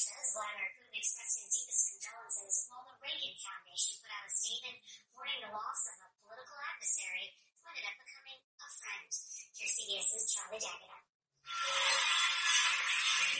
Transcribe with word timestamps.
Russia's 0.00 0.32
Vladimir 0.32 0.72
Putin 0.80 0.96
expressed 0.96 1.36
his 1.44 1.48
deepest 1.52 1.92
condolences, 1.92 2.72
while 2.72 2.88
the 2.88 2.96
Reagan 3.04 3.36
Foundation 3.36 4.00
put 4.00 4.08
out 4.08 4.24
a 4.24 4.32
statement 4.32 4.80
mourning 5.12 5.44
the 5.44 5.52
loss 5.52 5.92
of 5.92 6.00
a 6.00 6.08
political 6.24 6.56
adversary 6.56 7.36
who 7.60 7.68
ended 7.68 7.84
up 7.84 8.00
becoming 8.00 8.40
a 8.40 8.68
friend. 8.80 9.12
Here's 9.52 9.76
CBS's 9.76 10.24
Charlie 10.32 10.56
D'Agata. 10.56 11.04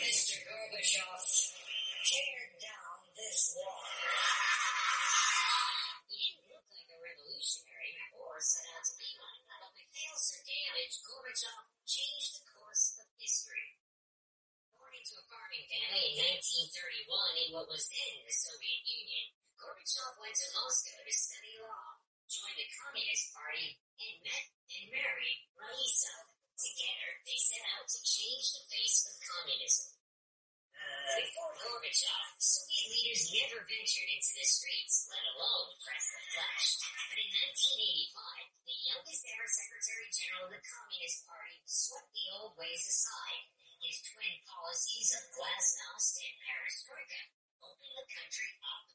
Mr. 0.05 0.37
Gorbachev, 0.45 1.17
tear 2.05 2.37
down 2.61 3.09
this 3.17 3.57
wall. 3.57 3.81
He 6.13 6.13
didn't 6.13 6.45
look 6.45 6.69
like 6.69 6.89
a 6.93 6.97
revolutionary 7.01 7.97
or 8.21 8.37
set 8.37 8.69
out 8.77 8.85
to 8.85 8.93
be 9.01 9.09
one, 9.17 9.49
but 9.49 9.65
Mikhail 9.73 10.13
Sergeyevich 10.13 11.01
Gorbachev 11.09 11.73
changed 11.89 12.37
the 12.37 12.45
course 12.53 13.01
of 13.01 13.09
history. 13.17 13.81
Born 14.77 14.93
into 14.97 15.13
a 15.13 15.25
farming 15.29 15.60
family 15.71 16.03
in 16.11 16.35
1931 16.35 17.47
in 17.47 17.55
what 17.55 17.71
was 17.71 17.87
then 17.87 18.15
the 18.27 18.35
Soviet 18.35 18.83
Union, 18.83 19.31
Gorbachev 19.55 20.19
went 20.19 20.35
to 20.35 20.47
Moscow 20.51 20.99
to 20.99 21.13
study 21.15 21.55
law, 21.63 21.95
joined 22.27 22.59
the 22.59 22.67
Communist 22.75 23.31
Party, 23.31 23.79
and 24.03 24.15
met 24.19 24.45
and 24.51 24.91
married 24.91 25.47
Raisa. 25.55 26.11
Together, 26.59 27.11
they 27.23 27.39
set 27.39 27.63
out 27.73 27.87
to 27.87 27.99
change 28.03 28.45
the 28.53 28.63
face 28.67 28.99
of 29.09 29.15
communism. 29.23 29.97
Uh, 30.75 31.23
Before 31.23 31.55
Gorbachev, 31.57 32.25
Soviet 32.37 32.87
leaders 32.91 33.23
never 33.33 33.63
ventured 33.65 34.11
into 34.11 34.31
the 34.37 34.45
streets, 34.45 35.07
let 35.09 35.23
alone 35.23 35.71
press 35.81 36.05
the 36.13 36.21
flesh. 36.35 36.67
But 37.09 37.17
in 37.17 37.29
1985, 37.33 38.67
the 38.67 38.77
youngest 38.91 39.23
ever 39.25 39.47
Secretary 39.49 40.00
Communist 40.61 41.25
Party 41.25 41.57
swept 41.65 42.13
the 42.13 42.27
old 42.37 42.53
ways 42.57 42.85
aside. 42.85 43.49
His 43.81 43.97
twin 44.13 44.37
policies 44.45 45.09
of 45.17 45.33
glasnost 45.33 46.21
and 46.21 46.37
perestroika 46.37 47.21
opened 47.65 47.97
the 47.97 48.07
country 48.13 48.53
up. 48.61 48.85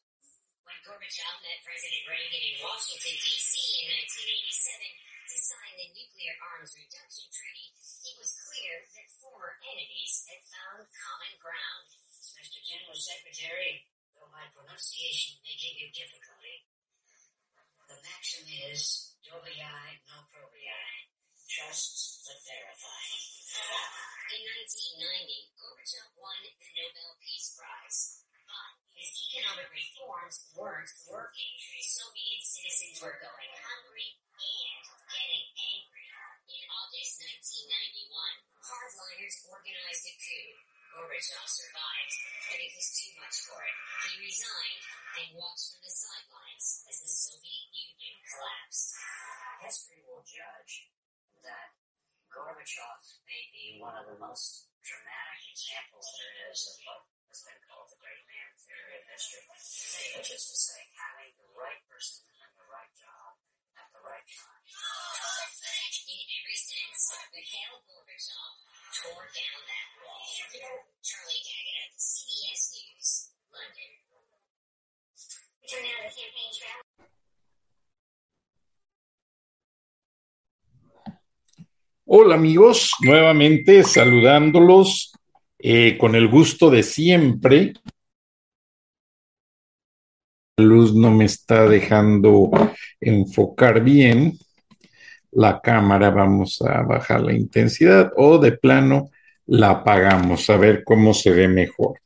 When 0.63 0.79
Gorbachev 0.87 1.37
met 1.43 1.63
President 1.67 2.07
Reagan 2.07 2.43
in 2.43 2.57
Washington, 2.63 3.15
D.C. 3.19 3.55
in 3.83 3.87
1987 3.99 5.27
to 5.27 5.37
sign 5.43 5.73
the 5.79 5.91
Nuclear 5.91 6.35
Arms 6.43 6.75
Reduction 6.75 7.27
Treaty, 7.35 7.71
it 8.03 8.15
was 8.19 8.31
clear 8.47 8.87
that 8.87 9.19
former 9.19 9.59
enemies 9.63 10.27
had 10.31 10.43
found 10.47 10.87
common 10.91 11.35
ground. 11.43 11.87
Mr. 12.39 12.63
General 12.63 12.99
Secretary, 12.99 13.87
though 14.15 14.31
my 14.31 14.47
pronunciation 14.55 15.39
may 15.43 15.55
give 15.59 15.75
you 15.83 15.91
difficulty, 15.91 16.67
the 17.91 17.99
maxim 18.03 18.47
is 18.71 19.15
doviai 19.23 20.03
no 20.11 20.23
proviai. 20.31 21.16
Trust 21.47 22.27
but 22.27 22.43
verify. 22.43 23.07
In 24.35 24.43
1990, 24.43 25.55
Gorbachev 25.55 26.11
won 26.19 26.35
the 26.43 26.71
Nobel 26.75 27.15
Peace 27.23 27.55
Prize. 27.55 28.27
But 28.51 28.75
his 28.99 29.15
economic 29.31 29.71
reforms 29.71 30.43
weren't 30.59 30.91
working. 31.07 31.55
Soviet 31.87 32.43
citizens 32.43 32.99
were 32.99 33.15
going 33.23 33.53
hungry 33.63 34.19
and 34.19 34.83
getting 35.07 35.47
angry. 35.55 36.07
In 36.51 36.63
August 36.67 37.23
1991, 37.23 38.11
hardliners 38.67 39.39
organized 39.47 40.07
a 40.11 40.15
coup. 40.19 40.51
Gorbachev 40.99 41.47
survived, 41.47 42.17
but 42.51 42.59
it 42.59 42.73
was 42.75 42.89
too 42.91 43.13
much 43.23 43.37
for 43.47 43.61
him. 43.63 43.79
He 44.11 44.13
resigned 44.27 44.83
and 45.23 45.29
watched 45.39 45.79
from 45.79 45.83
the 45.87 45.95
sidelines 45.95 46.67
as 46.91 46.97
the 47.07 47.11
Soviet 47.11 47.71
Union 47.71 48.17
collapsed. 48.35 48.99
History 49.63 50.03
will 50.11 50.27
judge 50.27 50.91
that 51.47 51.71
Gorbachev 52.67 53.23
may 53.31 53.47
be 53.55 53.79
one 53.79 53.95
of 53.95 54.11
the 54.11 54.19
most 54.19 54.67
dramatic 54.83 55.55
examples 55.55 56.03
there 56.19 56.51
is 56.51 56.67
of 56.67 56.75
what 56.83 57.07
has 57.31 57.47
been 57.47 57.63
called 57.63 57.87
the 57.95 58.03
great 58.03 58.27
man 58.27 58.51
theory 58.59 58.99
of 58.99 59.07
history, 59.07 59.47
which 60.19 60.35
is 60.35 60.43
to 60.51 60.57
say, 60.59 60.83
having 60.99 61.31
the 61.39 61.47
right 61.55 61.79
person 61.87 62.27
in 62.27 62.51
the 62.59 62.67
right 62.67 62.91
job 62.99 63.39
at 63.79 63.87
the 63.95 64.03
right 64.03 64.27
time. 64.27 64.67
In 66.11 66.27
every 66.27 66.59
sense, 66.59 67.15
Mikhail 67.31 67.87
Gorbachev 67.87 68.55
tore 68.99 69.31
down 69.31 69.63
that 69.63 69.89
wall. 70.03 70.27
Charlie 71.07 71.43
Daggett, 71.47 71.95
CBS 71.95 72.63
News, 72.75 73.11
London. 73.47 73.95
We 75.63 75.71
turn 75.71 75.87
now 75.87 76.03
to 76.03 76.11
the 76.11 76.15
campaign 76.19 76.51
trail. 76.51 77.16
Hola 82.09 82.37
amigos, 82.37 82.93
nuevamente 83.01 83.83
saludándolos 83.83 85.13
eh, 85.59 85.99
con 85.99 86.15
el 86.15 86.29
gusto 86.29 86.71
de 86.71 86.85
siempre. 86.85 87.73
La 90.57 90.65
luz 90.65 90.95
no 90.95 91.11
me 91.11 91.25
está 91.25 91.67
dejando 91.67 92.49
enfocar 93.01 93.83
bien 93.83 94.39
la 95.33 95.61
cámara, 95.61 96.11
vamos 96.11 96.63
a 96.63 96.83
bajar 96.83 97.23
la 97.23 97.33
intensidad 97.33 98.13
o 98.17 98.39
de 98.39 98.53
plano 98.53 99.11
la 99.47 99.71
apagamos 99.71 100.49
a 100.49 100.57
ver 100.59 100.85
cómo 100.85 101.13
se 101.13 101.33
ve 101.33 101.49
mejor. 101.49 101.99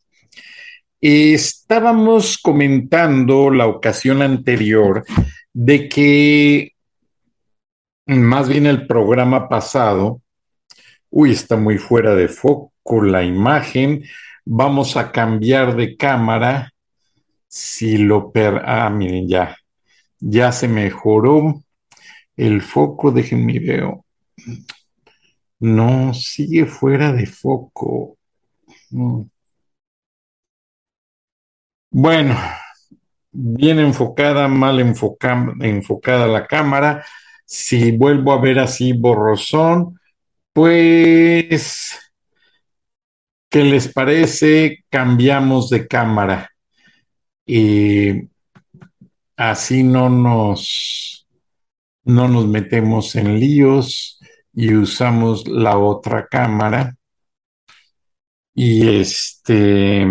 Estábamos 0.99 2.39
comentando 2.39 3.51
la 3.51 3.67
ocasión 3.67 4.23
anterior 4.23 5.05
de 5.53 5.91
que 5.91 6.73
más 8.19 8.49
bien 8.49 8.67
el 8.67 8.87
programa 8.87 9.49
pasado, 9.49 10.21
uy, 11.11 11.33
está 11.33 11.57
muy 11.57 11.79
fuera 11.79 12.15
de 12.15 12.29
foco 12.29 13.03
la 13.03 13.23
imagen, 13.25 14.05
vamos 14.45 14.97
a 14.97 15.13
cambiar 15.13 15.77
de 15.77 15.97
cámara, 15.97 16.73
si 17.49 17.99
lo 17.99 18.33
per... 18.33 18.63
Ah, 18.65 18.91
miren, 18.91 19.29
ya, 19.29 19.57
ya 20.21 20.53
se 20.53 20.69
mejoró 20.69 21.63
el 22.37 22.63
foco, 22.63 23.13
déjenme 23.13 23.59
veo. 23.61 24.05
No, 25.61 26.13
sigue 26.15 26.67
fuera 26.67 27.13
de 27.13 27.27
foco. 27.27 28.17
Mm. 28.91 29.23
Bueno, 31.91 32.37
bien 33.33 33.79
enfocada, 33.79 34.49
mal 34.49 34.81
enfoca- 34.81 35.55
enfocada 35.61 36.27
la 36.27 36.47
cámara. 36.47 37.05
Si 37.53 37.91
vuelvo 37.91 38.33
a 38.33 38.41
ver 38.41 38.61
así 38.61 38.93
borrosón, 38.93 39.99
pues, 40.53 41.99
¿qué 43.49 43.65
les 43.65 43.93
parece? 43.93 44.85
Cambiamos 44.89 45.69
de 45.69 45.89
cámara 45.89 46.49
y 47.45 48.29
así 49.37 49.83
no 49.83 50.09
nos, 50.09 51.27
no 52.05 52.29
nos 52.29 52.47
metemos 52.47 53.17
en 53.17 53.41
líos 53.41 54.21
y 54.53 54.73
usamos 54.77 55.49
la 55.49 55.77
otra 55.77 56.29
cámara. 56.29 56.95
Y 58.55 58.87
este, 59.01 60.07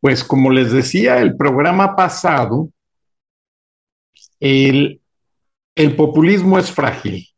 pues 0.00 0.22
como 0.22 0.52
les 0.52 0.70
decía, 0.70 1.18
el 1.18 1.36
programa 1.36 1.96
pasado, 1.96 2.70
el, 4.38 5.00
el 5.76 5.94
populismo 5.94 6.58
es 6.58 6.72
frágil. 6.72 7.28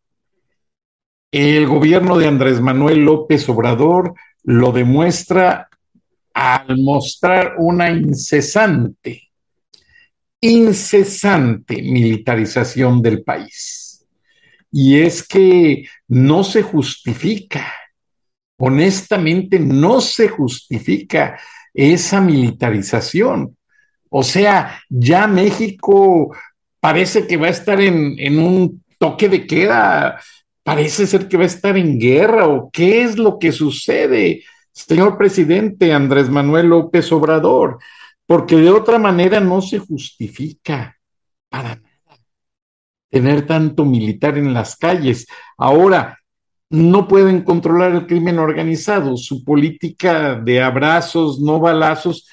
El 1.30 1.66
gobierno 1.66 2.16
de 2.16 2.26
Andrés 2.26 2.60
Manuel 2.60 3.04
López 3.04 3.46
Obrador 3.50 4.14
lo 4.44 4.72
demuestra 4.72 5.68
al 6.32 6.78
mostrar 6.78 7.56
una 7.58 7.90
incesante 7.90 9.28
incesante 10.40 11.82
militarización 11.82 13.02
del 13.02 13.22
país. 13.22 14.06
Y 14.70 15.00
es 15.00 15.26
que 15.26 15.84
no 16.06 16.44
se 16.44 16.62
justifica, 16.62 17.72
honestamente 18.58 19.58
no 19.58 20.00
se 20.00 20.28
justifica 20.28 21.38
esa 21.72 22.20
militarización. 22.20 23.56
O 24.10 24.22
sea, 24.22 24.80
ya 24.88 25.26
México 25.26 26.34
parece 26.80 27.26
que 27.26 27.36
va 27.36 27.46
a 27.46 27.50
estar 27.50 27.80
en, 27.80 28.18
en 28.18 28.38
un 28.38 28.84
toque 28.98 29.28
de 29.28 29.46
queda, 29.46 30.20
parece 30.62 31.06
ser 31.06 31.28
que 31.28 31.36
va 31.36 31.44
a 31.44 31.46
estar 31.46 31.76
en 31.76 31.98
guerra 31.98 32.46
o 32.46 32.70
qué 32.70 33.02
es 33.02 33.18
lo 33.18 33.38
que 33.38 33.52
sucede, 33.52 34.44
señor 34.72 35.16
presidente 35.18 35.92
Andrés 35.92 36.28
Manuel 36.28 36.68
López 36.68 37.10
Obrador, 37.12 37.78
porque 38.26 38.56
de 38.56 38.70
otra 38.70 38.98
manera 38.98 39.40
no 39.40 39.62
se 39.62 39.78
justifica 39.78 40.98
para 41.48 41.76
nada 41.76 41.88
tener 43.10 43.46
tanto 43.46 43.84
militar 43.84 44.36
en 44.38 44.52
las 44.52 44.76
calles. 44.76 45.26
Ahora, 45.56 46.18
no 46.70 47.08
pueden 47.08 47.42
controlar 47.42 47.92
el 47.92 48.06
crimen 48.06 48.38
organizado, 48.38 49.16
su 49.16 49.42
política 49.44 50.34
de 50.34 50.62
abrazos, 50.62 51.40
no 51.40 51.58
balazos, 51.58 52.28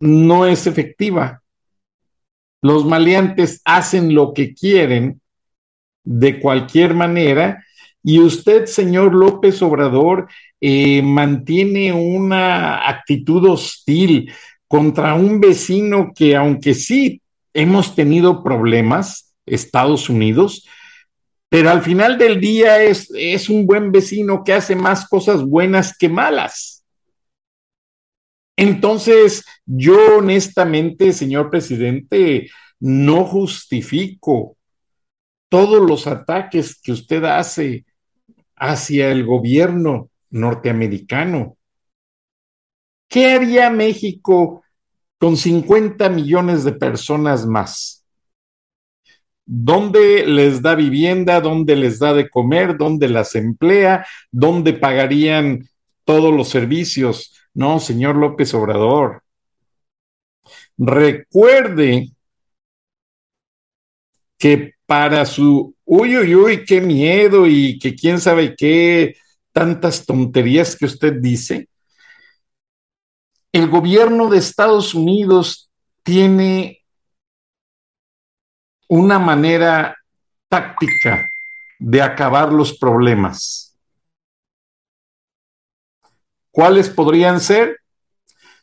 no 0.00 0.46
es 0.46 0.66
efectiva. 0.66 1.41
Los 2.62 2.86
maleantes 2.86 3.60
hacen 3.64 4.14
lo 4.14 4.32
que 4.32 4.54
quieren 4.54 5.20
de 6.04 6.40
cualquier 6.40 6.94
manera 6.94 7.64
y 8.04 8.18
usted, 8.18 8.66
señor 8.66 9.14
López 9.14 9.62
Obrador, 9.62 10.28
eh, 10.60 11.02
mantiene 11.02 11.92
una 11.92 12.88
actitud 12.88 13.48
hostil 13.48 14.32
contra 14.66 15.14
un 15.14 15.40
vecino 15.40 16.12
que, 16.14 16.34
aunque 16.34 16.74
sí 16.74 17.20
hemos 17.52 17.94
tenido 17.94 18.42
problemas, 18.42 19.34
Estados 19.44 20.08
Unidos, 20.08 20.66
pero 21.48 21.70
al 21.70 21.82
final 21.82 22.16
del 22.16 22.40
día 22.40 22.82
es, 22.82 23.10
es 23.14 23.48
un 23.48 23.66
buen 23.66 23.92
vecino 23.92 24.42
que 24.44 24.54
hace 24.54 24.74
más 24.74 25.06
cosas 25.06 25.44
buenas 25.44 25.96
que 25.96 26.08
malas. 26.08 26.81
Entonces, 28.56 29.44
yo 29.64 30.18
honestamente, 30.18 31.12
señor 31.12 31.50
presidente, 31.50 32.50
no 32.80 33.24
justifico 33.24 34.56
todos 35.48 35.86
los 35.88 36.06
ataques 36.06 36.80
que 36.80 36.92
usted 36.92 37.24
hace 37.24 37.84
hacia 38.56 39.10
el 39.10 39.24
gobierno 39.24 40.10
norteamericano. 40.30 41.56
¿Qué 43.08 43.32
haría 43.32 43.68
México 43.70 44.62
con 45.18 45.36
50 45.36 46.08
millones 46.08 46.64
de 46.64 46.72
personas 46.72 47.46
más? 47.46 48.04
¿Dónde 49.44 50.26
les 50.26 50.62
da 50.62 50.74
vivienda? 50.74 51.40
¿Dónde 51.40 51.76
les 51.76 51.98
da 51.98 52.14
de 52.14 52.30
comer? 52.30 52.78
¿Dónde 52.78 53.08
las 53.08 53.34
emplea? 53.34 54.06
¿Dónde 54.30 54.72
pagarían 54.72 55.68
todos 56.04 56.34
los 56.34 56.48
servicios? 56.48 57.34
No, 57.54 57.80
señor 57.80 58.16
López 58.16 58.54
Obrador. 58.54 59.22
Recuerde 60.76 62.10
que 64.38 64.74
para 64.86 65.24
su, 65.24 65.74
uy, 65.84 66.16
uy, 66.16 66.34
uy, 66.34 66.64
qué 66.64 66.80
miedo 66.80 67.46
y 67.46 67.78
que 67.78 67.94
quién 67.94 68.20
sabe 68.20 68.56
qué, 68.56 69.16
tantas 69.52 70.04
tonterías 70.04 70.76
que 70.76 70.86
usted 70.86 71.14
dice, 71.20 71.68
el 73.52 73.68
gobierno 73.68 74.28
de 74.30 74.38
Estados 74.38 74.94
Unidos 74.94 75.70
tiene 76.02 76.82
una 78.88 79.18
manera 79.18 79.96
táctica 80.48 81.30
de 81.78 82.02
acabar 82.02 82.52
los 82.52 82.76
problemas. 82.78 83.71
¿Cuáles 86.52 86.88
podrían 86.88 87.40
ser? 87.40 87.78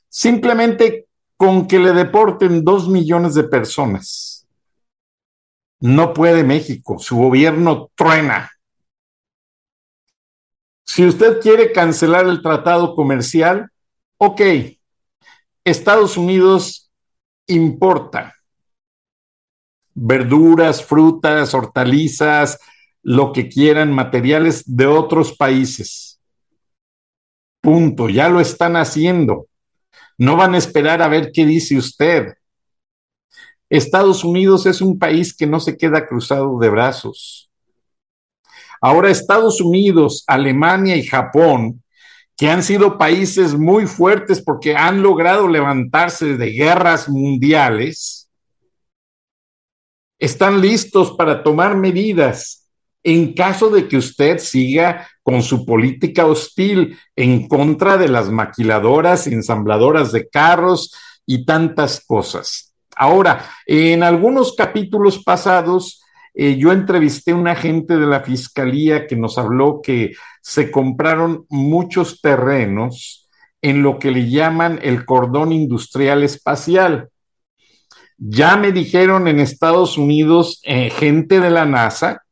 Simplemente 0.07 1.07
con 1.35 1.67
que 1.67 1.79
le 1.79 1.91
deporten 1.91 2.63
dos 2.63 2.87
millones 2.87 3.33
de 3.33 3.43
personas. 3.43 4.47
No 5.81 6.13
puede 6.13 6.43
México, 6.43 6.99
su 6.99 7.17
gobierno 7.17 7.89
truena. 7.95 8.51
Si 10.85 11.05
usted 11.05 11.41
quiere 11.41 11.71
cancelar 11.71 12.25
el 12.25 12.41
tratado 12.41 12.95
comercial, 12.95 13.69
ok, 14.17 14.41
Estados 15.63 16.15
Unidos 16.15 16.91
importa 17.47 18.35
verduras, 20.01 20.83
frutas, 20.83 21.53
hortalizas, 21.53 22.59
lo 23.01 23.33
que 23.33 23.49
quieran, 23.49 23.91
materiales 23.91 24.63
de 24.65 24.87
otros 24.87 25.35
países. 25.35 26.18
Punto, 27.61 28.09
ya 28.09 28.29
lo 28.29 28.39
están 28.39 28.75
haciendo. 28.75 29.47
No 30.17 30.35
van 30.35 30.55
a 30.55 30.57
esperar 30.57 31.01
a 31.01 31.07
ver 31.07 31.31
qué 31.33 31.45
dice 31.45 31.77
usted. 31.77 32.33
Estados 33.69 34.23
Unidos 34.23 34.65
es 34.65 34.81
un 34.81 34.97
país 34.97 35.35
que 35.35 35.45
no 35.45 35.59
se 35.59 35.77
queda 35.77 36.07
cruzado 36.07 36.57
de 36.59 36.69
brazos. 36.69 37.49
Ahora 38.81 39.09
Estados 39.09 39.61
Unidos, 39.61 40.23
Alemania 40.27 40.95
y 40.95 41.05
Japón, 41.05 41.83
que 42.37 42.49
han 42.49 42.63
sido 42.63 42.97
países 42.97 43.53
muy 43.53 43.85
fuertes 43.85 44.41
porque 44.41 44.75
han 44.75 45.01
logrado 45.01 45.47
levantarse 45.47 46.37
de 46.37 46.51
guerras 46.51 47.09
mundiales, 47.09 48.29
están 50.17 50.61
listos 50.61 51.11
para 51.11 51.43
tomar 51.43 51.75
medidas 51.75 52.68
en 53.03 53.33
caso 53.33 53.69
de 53.69 53.87
que 53.87 53.97
usted 53.97 54.39
siga 54.39 55.07
con 55.23 55.41
su 55.41 55.65
política 55.65 56.25
hostil 56.25 56.97
en 57.15 57.47
contra 57.47 57.97
de 57.97 58.09
las 58.09 58.29
maquiladoras, 58.29 59.27
ensambladoras 59.27 60.11
de 60.11 60.27
carros 60.27 60.93
y 61.25 61.45
tantas 61.45 62.03
cosas. 62.05 62.73
Ahora, 62.95 63.45
en 63.65 64.03
algunos 64.03 64.53
capítulos 64.55 65.23
pasados 65.23 66.03
eh, 66.33 66.57
yo 66.57 66.71
entrevisté 66.71 67.31
a 67.31 67.35
un 67.35 67.47
agente 67.47 67.97
de 67.97 68.05
la 68.05 68.21
fiscalía 68.21 69.07
que 69.07 69.15
nos 69.15 69.37
habló 69.37 69.81
que 69.83 70.13
se 70.41 70.71
compraron 70.71 71.45
muchos 71.49 72.21
terrenos 72.21 73.27
en 73.61 73.83
lo 73.83 73.99
que 73.99 74.11
le 74.11 74.29
llaman 74.29 74.79
el 74.81 75.05
cordón 75.05 75.51
industrial 75.51 76.23
espacial. 76.23 77.09
Ya 78.17 78.55
me 78.57 78.71
dijeron 78.71 79.27
en 79.27 79.39
Estados 79.39 79.97
Unidos, 79.97 80.61
eh, 80.63 80.89
gente 80.89 81.39
de 81.39 81.49
la 81.49 81.65
NASA, 81.65 82.23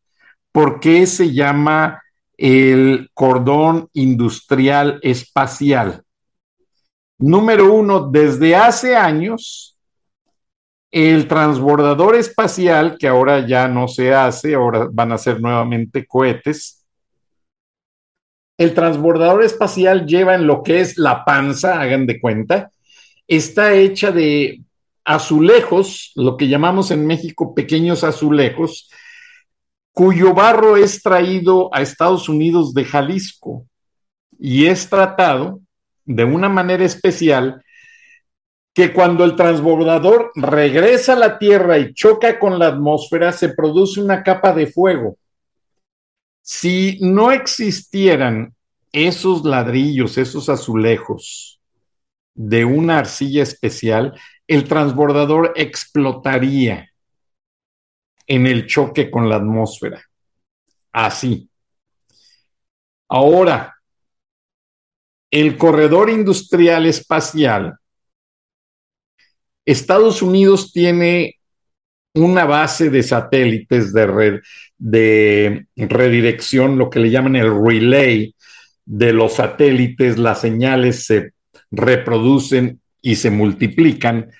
por 0.58 0.80
qué 0.80 1.06
se 1.06 1.36
llama 1.36 2.02
el 2.36 3.12
cordón 3.14 3.92
industrial 3.94 5.00
espacial. 5.04 6.02
Número 7.20 7.72
uno, 7.72 8.10
desde 8.10 8.56
hace 8.56 8.96
años, 8.96 9.78
el 10.90 11.28
transbordador 11.28 12.16
espacial, 12.16 12.98
que 12.98 13.08
ahora 13.08 13.46
ya 13.46 13.68
no 13.68 13.88
se 13.88 14.16
hace, 14.16 14.56
ahora 14.56 14.90
van 14.92 15.12
a 15.12 15.20
ser 15.20 15.40
nuevamente 15.40 16.08
cohetes. 16.08 16.84
El 18.58 18.74
transbordador 18.74 19.44
espacial 19.44 20.08
lleva 20.08 20.34
en 20.34 20.48
lo 20.48 20.64
que 20.64 20.80
es 20.80 20.98
la 20.98 21.24
panza, 21.24 21.80
hagan 21.80 22.08
de 22.08 22.20
cuenta, 22.20 22.72
está 23.28 23.76
hecha 23.76 24.10
de 24.10 24.64
azulejos, 25.06 26.14
lo 26.16 26.36
que 26.36 26.48
llamamos 26.48 26.90
en 26.90 27.06
México 27.06 27.54
pequeños 27.54 28.04
azulejos, 28.04 28.90
cuyo 29.98 30.36
barro 30.36 30.78
es 30.78 31.02
traído 31.02 31.74
a 31.74 31.82
Estados 31.82 32.30
Unidos 32.30 32.76
de 32.76 32.86
Jalisco 32.86 33.66
y 34.38 34.68
es 34.68 34.88
tratado 34.88 35.62
de 36.06 36.24
una 36.24 36.50
manera 36.50 36.86
especial 36.86 37.64
que 38.76 38.94
cuando 38.94 39.24
el 39.24 39.36
transbordador 39.36 40.30
regresa 40.36 41.14
a 41.14 41.16
la 41.16 41.40
Tierra 41.40 41.80
y 41.80 41.96
choca 41.96 42.38
con 42.38 42.60
la 42.60 42.68
atmósfera, 42.68 43.32
se 43.32 43.50
produce 43.50 44.00
una 44.00 44.22
capa 44.22 44.54
de 44.54 44.68
fuego. 44.68 45.18
Si 46.44 47.00
no 47.02 47.32
existieran 47.32 48.54
esos 48.92 49.46
ladrillos, 49.46 50.20
esos 50.20 50.48
azulejos 50.48 51.60
de 52.36 52.66
una 52.66 53.00
arcilla 53.00 53.42
especial, 53.42 54.14
el 54.46 54.66
transbordador 54.66 55.54
explotaría 55.56 56.92
en 58.28 58.46
el 58.46 58.68
choque 58.68 59.10
con 59.10 59.30
la 59.30 59.38
atmósfera. 59.38 60.04
Así. 60.92 61.50
Ahora, 63.10 63.76
el 65.32 65.58
corredor 65.58 66.10
industrial 66.10 66.86
espacial 66.86 67.78
Estados 69.66 70.22
Unidos 70.22 70.72
tiene 70.72 71.36
una 72.14 72.46
base 72.46 72.90
de 72.90 73.04
satélites 73.04 73.92
de, 73.92 74.08
red, 74.08 74.40
de 74.78 75.68
redirección, 75.76 76.78
lo 76.78 76.90
que 76.90 77.00
le 77.00 77.10
llaman 77.10 77.36
el 77.36 77.52
relay 77.52 78.34
de 78.86 79.12
los 79.12 79.34
satélites, 79.34 80.18
las 80.18 80.40
señales 80.40 81.06
se 81.06 81.34
reproducen 81.70 82.82
y 83.02 83.16
se 83.16 83.30
multiplican 83.30 84.32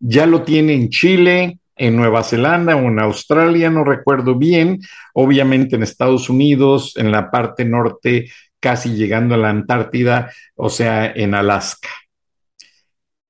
ya 0.00 0.26
lo 0.26 0.42
tiene 0.42 0.72
en 0.72 0.88
Chile, 0.88 1.59
en 1.80 1.96
Nueva 1.96 2.22
Zelanda 2.22 2.76
o 2.76 2.80
en 2.80 3.00
Australia, 3.00 3.70
no 3.70 3.84
recuerdo 3.84 4.36
bien, 4.36 4.80
obviamente 5.14 5.76
en 5.76 5.82
Estados 5.82 6.28
Unidos, 6.28 6.94
en 6.98 7.10
la 7.10 7.30
parte 7.30 7.64
norte, 7.64 8.30
casi 8.60 8.90
llegando 8.90 9.34
a 9.34 9.38
la 9.38 9.48
Antártida, 9.48 10.30
o 10.56 10.68
sea, 10.68 11.10
en 11.10 11.34
Alaska. 11.34 11.88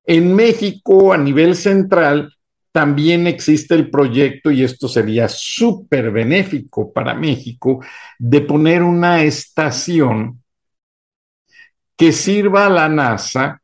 En 0.03 0.35
México, 0.35 1.13
a 1.13 1.17
nivel 1.17 1.55
central, 1.55 2.35
también 2.73 3.25
existe 3.25 3.73
el 3.73 3.89
proyecto, 3.89 4.51
y 4.51 4.65
esto 4.65 4.89
sería 4.89 5.29
súper 5.29 6.11
benéfico 6.11 6.91
para 6.91 7.13
México, 7.13 7.81
de 8.19 8.41
poner 8.41 8.83
una 8.83 9.23
estación 9.23 10.43
que 11.95 12.11
sirva 12.11 12.65
a 12.65 12.69
la 12.69 12.89
NASA 12.89 13.61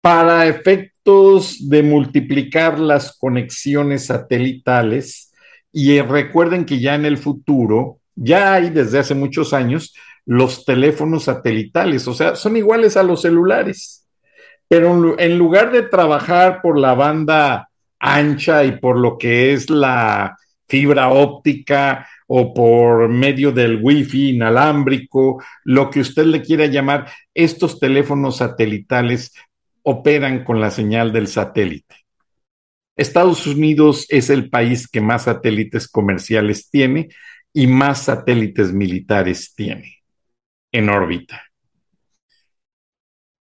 para 0.00 0.46
efectos 0.46 0.91
de 1.04 1.82
multiplicar 1.82 2.78
las 2.78 3.16
conexiones 3.18 4.06
satelitales. 4.06 5.32
Y 5.72 6.00
recuerden 6.00 6.64
que 6.64 6.80
ya 6.80 6.94
en 6.94 7.06
el 7.06 7.18
futuro, 7.18 7.98
ya 8.14 8.54
hay 8.54 8.70
desde 8.70 8.98
hace 8.98 9.14
muchos 9.14 9.52
años, 9.52 9.94
los 10.24 10.64
teléfonos 10.64 11.24
satelitales, 11.24 12.06
o 12.06 12.14
sea, 12.14 12.36
son 12.36 12.56
iguales 12.56 12.96
a 12.96 13.02
los 13.02 13.22
celulares, 13.22 14.06
pero 14.68 15.18
en 15.18 15.38
lugar 15.38 15.72
de 15.72 15.82
trabajar 15.82 16.60
por 16.62 16.78
la 16.78 16.94
banda 16.94 17.68
ancha 17.98 18.64
y 18.64 18.78
por 18.78 18.96
lo 18.98 19.18
que 19.18 19.52
es 19.52 19.68
la 19.68 20.36
fibra 20.68 21.08
óptica 21.08 22.08
o 22.28 22.54
por 22.54 23.08
medio 23.08 23.52
del 23.52 23.80
wifi 23.82 24.30
inalámbrico, 24.30 25.42
lo 25.64 25.90
que 25.90 26.00
usted 26.00 26.24
le 26.24 26.40
quiera 26.40 26.66
llamar, 26.66 27.10
estos 27.34 27.78
teléfonos 27.80 28.38
satelitales 28.38 29.34
operan 29.82 30.44
con 30.44 30.60
la 30.60 30.70
señal 30.70 31.12
del 31.12 31.28
satélite. 31.28 31.96
Estados 32.96 33.46
Unidos 33.46 34.06
es 34.10 34.30
el 34.30 34.50
país 34.50 34.86
que 34.86 35.00
más 35.00 35.24
satélites 35.24 35.88
comerciales 35.88 36.70
tiene 36.70 37.08
y 37.52 37.66
más 37.66 38.02
satélites 38.02 38.72
militares 38.72 39.54
tiene 39.54 40.02
en 40.72 40.88
órbita. 40.88 41.42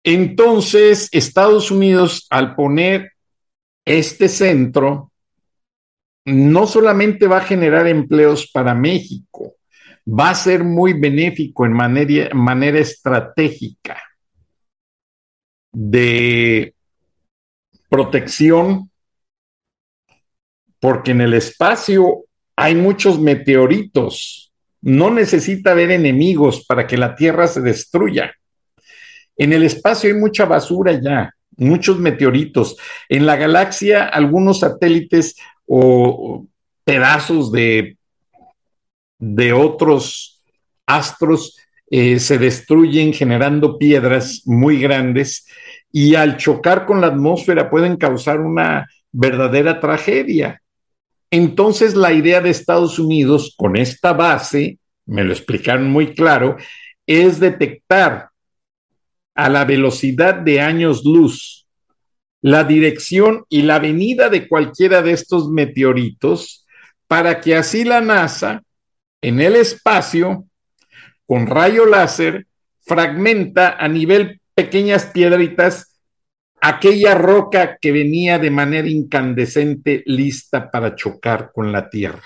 Entonces, 0.04 1.10
Estados 1.12 1.70
Unidos, 1.70 2.28
al 2.30 2.56
poner 2.56 3.12
este 3.86 4.30
centro, 4.30 5.12
no 6.26 6.66
solamente 6.66 7.28
va 7.28 7.38
a 7.38 7.46
generar 7.46 7.88
empleos 7.88 8.50
para 8.52 8.74
México, 8.74 9.56
va 10.08 10.32
a 10.32 10.36
ser 10.36 10.64
muy 10.64 10.94
benéfico 10.94 11.66
en 11.66 11.74
manera, 11.74 12.34
manera 12.34 12.80
estratégica 12.80 14.02
de 15.72 16.74
protección, 17.90 18.90
porque 20.80 21.12
en 21.12 21.22
el 21.22 21.34
espacio 21.34 22.26
hay 22.56 22.76
muchos 22.76 23.20
meteoritos, 23.20 24.52
no 24.82 25.12
necesita 25.12 25.72
haber 25.72 25.92
enemigos 25.92 26.66
para 26.66 26.88
que 26.88 26.98
la 26.98 27.16
Tierra 27.16 27.48
se 27.48 27.62
destruya. 27.62 28.34
En 29.38 29.54
el 29.54 29.64
espacio 29.64 30.12
hay 30.12 30.20
mucha 30.20 30.46
basura 30.46 31.00
ya, 31.00 31.34
muchos 31.58 32.00
meteoritos. 32.00 32.78
En 33.08 33.26
la 33.26 33.36
galaxia, 33.36 34.08
algunos 34.08 34.60
satélites 34.60 35.36
o 35.66 36.48
pedazos 36.84 37.52
de, 37.52 37.98
de 39.20 39.54
otros 39.54 40.44
astros 40.86 41.58
eh, 41.94 42.20
se 42.20 42.38
destruyen 42.38 43.12
generando 43.12 43.78
piedras 43.78 44.44
muy 44.46 44.80
grandes 44.80 45.46
y 45.92 46.16
al 46.16 46.38
chocar 46.38 46.86
con 46.86 47.02
la 47.02 47.08
atmósfera 47.08 47.70
pueden 47.70 47.98
causar 47.98 48.40
una 48.40 48.88
verdadera 49.12 49.82
tragedia. 49.82 50.62
Entonces 51.30 51.94
la 51.94 52.14
idea 52.14 52.40
de 52.40 52.50
Estados 52.50 52.98
Unidos 52.98 53.54
con 53.58 53.76
esta 53.76 54.14
base, 54.14 54.80
me 55.06 55.26
lo 55.26 55.34
explicaron 55.34 55.92
muy 55.92 56.16
claro, 56.16 56.56
es 57.06 57.42
detectar 57.42 58.30
a 59.36 59.50
la 59.50 59.66
velocidad 59.66 60.36
de 60.36 60.62
años 60.62 61.04
luz 61.04 61.68
la 62.42 62.64
dirección 62.64 63.44
y 63.50 63.64
la 63.64 63.80
venida 63.80 64.30
de 64.30 64.48
cualquiera 64.48 65.02
de 65.02 65.12
estos 65.12 65.50
meteoritos 65.50 66.66
para 67.08 67.42
que 67.42 67.56
así 67.56 67.84
la 67.84 68.00
NASA 68.00 68.64
en 69.22 69.42
el 69.42 69.58
espacio 69.58 70.46
con 71.32 71.48
rayo 71.48 71.86
láser 71.86 72.46
fragmenta 72.82 73.78
a 73.78 73.88
nivel 73.88 74.42
pequeñas 74.54 75.06
piedritas 75.06 75.98
aquella 76.60 77.16
roca 77.16 77.78
que 77.80 77.94
venía 77.94 78.38
de 78.38 78.52
manera 78.52 78.90
incandescente 78.90 80.04
lista 80.08 80.70
para 80.70 80.94
chocar 80.94 81.52
con 81.54 81.72
la 81.72 81.90
Tierra. 81.90 82.22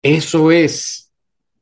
Eso 0.00 0.52
es. 0.52 1.12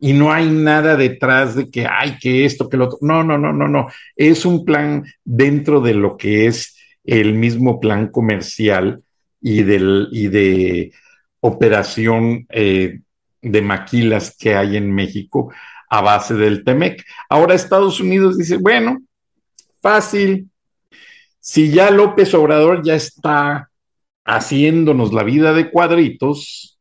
Y 0.00 0.12
no 0.12 0.30
hay 0.30 0.50
nada 0.50 0.96
detrás 0.96 1.54
de 1.54 1.70
que, 1.70 1.86
hay 1.86 2.18
que 2.18 2.44
esto, 2.44 2.68
que 2.68 2.76
lo 2.76 2.88
otro. 2.88 2.98
No, 3.00 3.24
no, 3.24 3.38
no, 3.38 3.54
no, 3.54 3.66
no. 3.68 3.88
Es 4.14 4.44
un 4.44 4.66
plan 4.66 5.02
dentro 5.24 5.80
de 5.80 5.94
lo 5.94 6.18
que 6.18 6.44
es 6.44 6.76
el 7.04 7.32
mismo 7.32 7.80
plan 7.80 8.08
comercial 8.08 9.02
y, 9.40 9.62
del, 9.62 10.08
y 10.12 10.28
de 10.28 10.92
operación 11.40 12.46
eh, 12.50 13.00
de 13.42 13.62
maquilas 13.62 14.36
que 14.36 14.54
hay 14.54 14.76
en 14.76 14.94
México 14.94 15.52
a 15.88 16.00
base 16.00 16.34
del 16.34 16.64
TEMEC. 16.64 17.04
Ahora 17.28 17.54
Estados 17.54 18.00
Unidos 18.00 18.38
dice, 18.38 18.56
bueno, 18.56 19.00
fácil, 19.80 20.50
si 21.40 21.70
ya 21.70 21.90
López 21.90 22.34
Obrador 22.34 22.82
ya 22.82 22.94
está 22.94 23.70
haciéndonos 24.24 25.12
la 25.12 25.22
vida 25.22 25.52
de 25.52 25.70
cuadritos, 25.70 26.78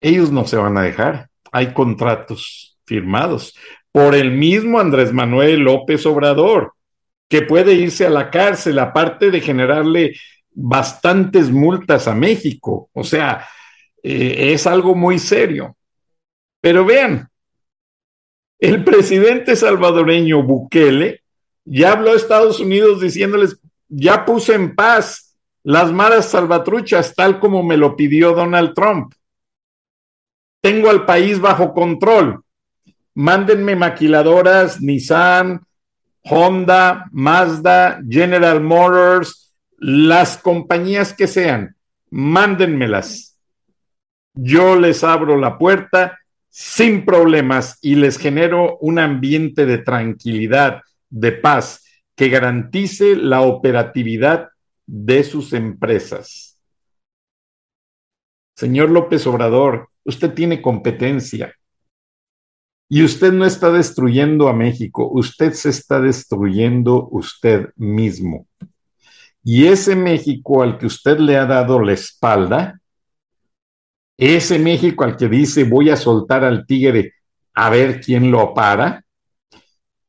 ellos 0.00 0.32
no 0.32 0.46
se 0.46 0.56
van 0.56 0.76
a 0.76 0.82
dejar. 0.82 1.28
Hay 1.52 1.72
contratos 1.72 2.78
firmados 2.84 3.54
por 3.92 4.14
el 4.14 4.32
mismo 4.32 4.80
Andrés 4.80 5.12
Manuel 5.12 5.60
López 5.60 6.04
Obrador, 6.06 6.74
que 7.28 7.42
puede 7.42 7.74
irse 7.74 8.06
a 8.06 8.10
la 8.10 8.30
cárcel, 8.30 8.78
aparte 8.78 9.30
de 9.30 9.40
generarle 9.40 10.16
bastantes 10.50 11.50
multas 11.50 12.08
a 12.08 12.14
México. 12.14 12.90
O 12.92 13.04
sea, 13.04 13.46
eh, 14.02 14.52
es 14.52 14.66
algo 14.66 14.94
muy 14.94 15.18
serio. 15.18 15.76
Pero 16.60 16.84
vean, 16.84 17.28
el 18.58 18.84
presidente 18.84 19.54
salvadoreño 19.54 20.42
Bukele 20.42 21.22
ya 21.64 21.92
habló 21.92 22.12
a 22.12 22.16
Estados 22.16 22.60
Unidos 22.60 23.00
diciéndoles, 23.00 23.60
ya 23.88 24.24
puse 24.24 24.54
en 24.54 24.74
paz 24.74 25.36
las 25.62 25.92
maras 25.92 26.30
salvatruchas, 26.30 27.14
tal 27.14 27.40
como 27.40 27.62
me 27.62 27.76
lo 27.76 27.94
pidió 27.94 28.32
Donald 28.32 28.74
Trump. 28.74 29.12
Tengo 30.62 30.90
al 30.90 31.04
país 31.04 31.40
bajo 31.40 31.72
control. 31.72 32.42
Mándenme 33.14 33.76
maquiladoras, 33.76 34.80
Nissan, 34.80 35.60
Honda, 36.22 37.06
Mazda, 37.12 38.00
General 38.08 38.60
Motors, 38.60 39.54
las 39.78 40.38
compañías 40.38 41.12
que 41.12 41.26
sean, 41.26 41.76
mándenmelas. 42.10 43.27
Yo 44.40 44.76
les 44.76 45.02
abro 45.02 45.36
la 45.36 45.58
puerta 45.58 46.16
sin 46.48 47.04
problemas 47.04 47.76
y 47.82 47.96
les 47.96 48.18
genero 48.18 48.78
un 48.78 49.00
ambiente 49.00 49.66
de 49.66 49.78
tranquilidad, 49.78 50.82
de 51.10 51.32
paz, 51.32 51.84
que 52.14 52.28
garantice 52.28 53.16
la 53.16 53.40
operatividad 53.40 54.50
de 54.86 55.24
sus 55.24 55.52
empresas. 55.52 56.56
Señor 58.54 58.90
López 58.90 59.26
Obrador, 59.26 59.88
usted 60.04 60.32
tiene 60.34 60.62
competencia 60.62 61.52
y 62.88 63.02
usted 63.02 63.32
no 63.32 63.44
está 63.44 63.72
destruyendo 63.72 64.48
a 64.48 64.52
México, 64.52 65.10
usted 65.12 65.52
se 65.52 65.70
está 65.70 66.00
destruyendo 66.00 67.08
usted 67.10 67.70
mismo. 67.74 68.46
Y 69.42 69.66
ese 69.66 69.96
México 69.96 70.62
al 70.62 70.78
que 70.78 70.86
usted 70.86 71.18
le 71.18 71.36
ha 71.36 71.44
dado 71.44 71.80
la 71.80 71.92
espalda, 71.92 72.80
ese 74.18 74.58
México 74.58 75.04
al 75.04 75.16
que 75.16 75.28
dice 75.28 75.64
voy 75.64 75.90
a 75.90 75.96
soltar 75.96 76.44
al 76.44 76.66
tigre 76.66 77.14
a 77.54 77.70
ver 77.70 78.00
quién 78.00 78.30
lo 78.30 78.52
para, 78.52 79.04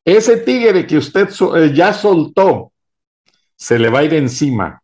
ese 0.03 0.37
tigre 0.37 0.87
que 0.87 0.97
usted 0.97 1.29
eh, 1.55 1.71
ya 1.73 1.93
soltó, 1.93 2.73
se 3.55 3.77
le 3.77 3.89
va 3.89 3.99
a 3.99 4.03
ir 4.03 4.13
encima. 4.13 4.81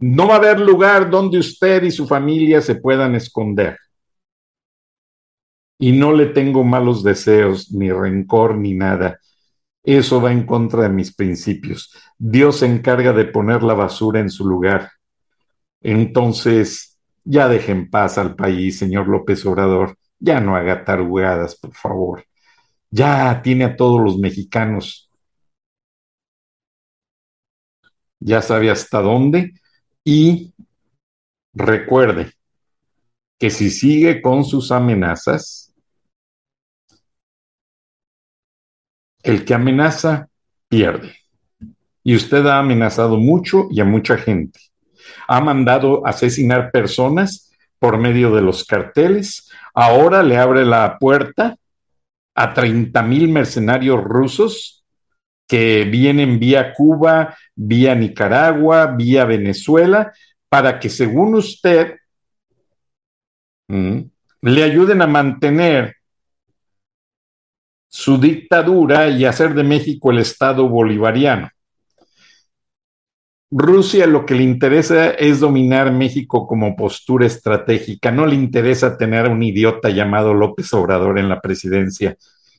No 0.00 0.28
va 0.28 0.34
a 0.34 0.38
haber 0.38 0.60
lugar 0.60 1.10
donde 1.10 1.38
usted 1.38 1.82
y 1.82 1.90
su 1.90 2.06
familia 2.06 2.60
se 2.60 2.76
puedan 2.76 3.14
esconder. 3.14 3.76
Y 5.78 5.92
no 5.92 6.12
le 6.12 6.26
tengo 6.26 6.64
malos 6.64 7.04
deseos, 7.04 7.70
ni 7.70 7.90
rencor, 7.90 8.56
ni 8.56 8.74
nada. 8.74 9.18
Eso 9.84 10.20
va 10.20 10.32
en 10.32 10.46
contra 10.46 10.82
de 10.82 10.88
mis 10.88 11.14
principios. 11.14 11.92
Dios 12.16 12.58
se 12.58 12.66
encarga 12.66 13.12
de 13.12 13.26
poner 13.26 13.62
la 13.62 13.74
basura 13.74 14.20
en 14.20 14.30
su 14.30 14.46
lugar. 14.46 14.90
Entonces, 15.80 16.87
ya 17.28 17.48
deje 17.48 17.72
en 17.72 17.90
paz 17.90 18.18
al 18.18 18.34
país, 18.34 18.78
señor 18.78 19.08
López 19.08 19.44
Obrador. 19.46 19.96
Ya 20.18 20.40
no 20.40 20.56
haga 20.56 20.84
tarugadas, 20.84 21.56
por 21.56 21.74
favor. 21.74 22.24
Ya 22.90 23.40
tiene 23.42 23.64
a 23.64 23.76
todos 23.76 24.00
los 24.00 24.18
mexicanos 24.18 25.08
ya 28.20 28.42
sabe 28.42 28.70
hasta 28.70 29.00
dónde 29.00 29.54
y 30.04 30.52
recuerde 31.54 32.32
que 33.38 33.50
si 33.50 33.70
sigue 33.70 34.20
con 34.20 34.44
sus 34.44 34.72
amenazas, 34.72 35.72
el 39.22 39.44
que 39.44 39.54
amenaza 39.54 40.28
pierde. 40.68 41.14
Y 42.02 42.16
usted 42.16 42.46
ha 42.46 42.58
amenazado 42.58 43.16
mucho 43.16 43.68
y 43.70 43.80
a 43.80 43.84
mucha 43.84 44.16
gente. 44.16 44.60
Ha 45.26 45.40
mandado 45.40 46.06
asesinar 46.06 46.70
personas 46.70 47.52
por 47.78 47.98
medio 47.98 48.34
de 48.34 48.42
los 48.42 48.64
carteles. 48.64 49.50
Ahora 49.74 50.22
le 50.22 50.36
abre 50.36 50.64
la 50.64 50.98
puerta 50.98 51.56
a 52.34 52.54
30 52.54 53.02
mil 53.02 53.28
mercenarios 53.28 54.02
rusos 54.02 54.84
que 55.48 55.84
vienen 55.84 56.38
vía 56.38 56.74
Cuba, 56.74 57.36
vía 57.54 57.94
Nicaragua, 57.94 58.86
vía 58.86 59.24
Venezuela, 59.24 60.12
para 60.48 60.78
que 60.78 60.90
según 60.90 61.34
usted 61.34 61.96
le 63.68 64.62
ayuden 64.62 65.02
a 65.02 65.06
mantener 65.06 65.96
su 67.88 68.18
dictadura 68.18 69.08
y 69.08 69.24
hacer 69.24 69.54
de 69.54 69.64
México 69.64 70.10
el 70.10 70.18
Estado 70.18 70.68
bolivariano. 70.68 71.50
Rusia 73.50 74.06
lo 74.06 74.26
que 74.26 74.34
le 74.34 74.42
interesa 74.42 75.10
es 75.10 75.40
dominar 75.40 75.90
México 75.90 76.46
como 76.46 76.76
postura 76.76 77.26
estratégica, 77.26 78.10
no 78.10 78.26
le 78.26 78.34
interesa 78.34 78.98
tener 78.98 79.26
a 79.26 79.30
un 79.30 79.42
idiota 79.42 79.88
llamado 79.88 80.34
López 80.34 80.72
Obrador 80.74 81.18
en 81.18 81.30
la 81.30 81.40
presidencia. 81.40 82.16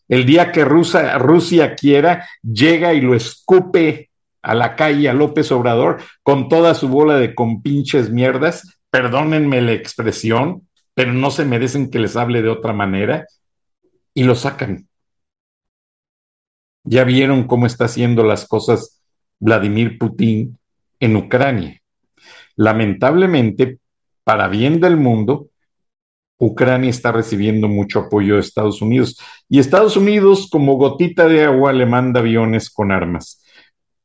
El 0.07 0.25
día 0.25 0.51
que 0.51 0.65
Rusia, 0.65 1.75
quiera, 1.75 2.27
llega 2.41 2.95
y 2.95 3.01
lo 3.01 3.13
escupe 3.13 4.09
a 4.41 4.55
la 4.55 4.75
calle 4.75 5.07
a 5.09 5.13
López 5.13 5.51
Obrador 5.51 6.01
con 6.23 6.49
toda 6.49 6.73
su 6.73 6.87
bola 6.87 7.17
de 7.17 7.35
compinches 7.35 8.09
mierdas, 8.09 8.79
perdónenme 8.89 9.61
la 9.61 9.73
expresión, 9.73 10.67
pero 10.95 11.13
no 11.13 11.29
se 11.29 11.45
merecen 11.45 11.91
que 11.91 11.99
les 11.99 12.15
hable 12.15 12.41
de 12.41 12.49
otra 12.49 12.73
manera, 12.73 13.27
y 14.15 14.23
lo 14.23 14.33
sacan. 14.33 14.87
Ya 16.83 17.03
vieron 17.03 17.45
cómo 17.45 17.67
está 17.67 17.85
haciendo 17.85 18.23
las 18.23 18.47
cosas 18.47 18.99
Vladimir 19.39 19.99
Putin 19.99 20.58
en 20.99 21.15
Ucrania. 21.15 21.81
Lamentablemente, 22.55 23.79
para 24.23 24.47
bien 24.47 24.79
del 24.79 24.97
mundo, 24.97 25.49
Ucrania 26.37 26.89
está 26.89 27.11
recibiendo 27.11 27.67
mucho 27.67 27.99
apoyo 27.99 28.35
de 28.35 28.41
Estados 28.41 28.81
Unidos 28.81 29.17
y 29.49 29.59
Estados 29.59 29.97
Unidos 29.97 30.47
como 30.49 30.75
gotita 30.75 31.27
de 31.27 31.43
agua 31.43 31.73
le 31.73 31.85
manda 31.85 32.21
aviones 32.21 32.69
con 32.69 32.91
armas. 32.91 33.43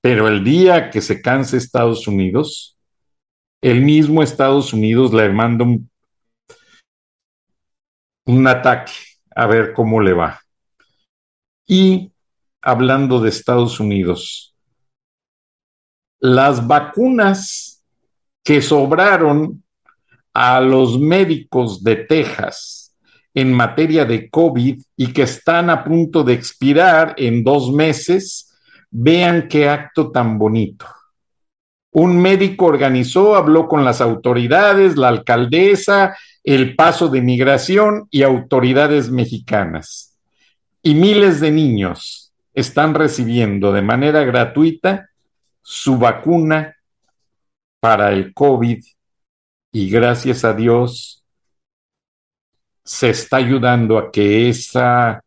Pero 0.01 0.29
el 0.29 0.43
día 0.43 0.91
que 0.91 1.01
se 1.01 1.23
canse 1.23 1.57
Estados 1.57 2.09
Unidos, 2.09 2.77
el 3.63 3.83
mismo 3.83 4.23
Estados 4.23 4.73
Unidos 4.73 5.15
le 5.15 5.29
manda 5.31 5.65
un, 5.65 5.91
un 8.27 8.47
ataque 8.47 8.93
a 9.35 9.47
ver 9.47 9.73
cómo 9.73 10.01
le 10.01 10.13
va. 10.13 10.41
Y 11.67 12.13
hablando 12.61 13.21
de 13.21 13.29
Estados 13.29 13.81
Unidos, 13.81 14.54
las 16.25 16.67
vacunas 16.67 17.85
que 18.43 18.63
sobraron 18.63 19.63
a 20.33 20.59
los 20.59 20.99
médicos 20.99 21.85
de 21.85 21.97
Texas 21.97 22.97
en 23.35 23.53
materia 23.53 24.07
de 24.07 24.31
COVID 24.31 24.81
y 24.97 25.13
que 25.13 25.21
están 25.21 25.69
a 25.69 25.85
punto 25.85 26.25
de 26.25 26.33
expirar 26.33 27.15
en 27.19 27.45
dos 27.45 27.71
meses, 27.71 28.57
vean 28.91 29.49
qué 29.49 29.69
acto 29.69 30.11
tan 30.11 30.39
bonito. 30.39 30.87
Un 31.93 32.19
médico 32.19 32.65
organizó, 32.65 33.37
habló 33.37 33.69
con 33.69 33.85
las 33.85 34.01
autoridades, 34.01 34.97
la 34.97 35.09
alcaldesa, 35.09 36.17
el 36.43 36.75
paso 36.75 37.09
de 37.09 37.21
migración 37.21 38.09
y 38.11 38.23
autoridades 38.23 39.11
mexicanas. 39.11 40.17
Y 40.83 40.95
miles 40.95 41.41
de 41.41 41.51
niños 41.51 42.33
están 42.55 42.95
recibiendo 42.95 43.73
de 43.73 43.83
manera 43.83 44.25
gratuita 44.25 45.11
su 45.67 45.97
vacuna 45.97 46.77
para 47.81 48.13
el 48.13 48.35
COVID 48.35 48.85
y 49.73 49.91
gracias 49.91 50.45
a 50.45 50.53
Dios 50.53 51.25
se 52.85 53.09
está 53.09 53.39
ayudando 53.39 53.97
a 53.97 54.13
que 54.13 54.51
esa 54.51 55.25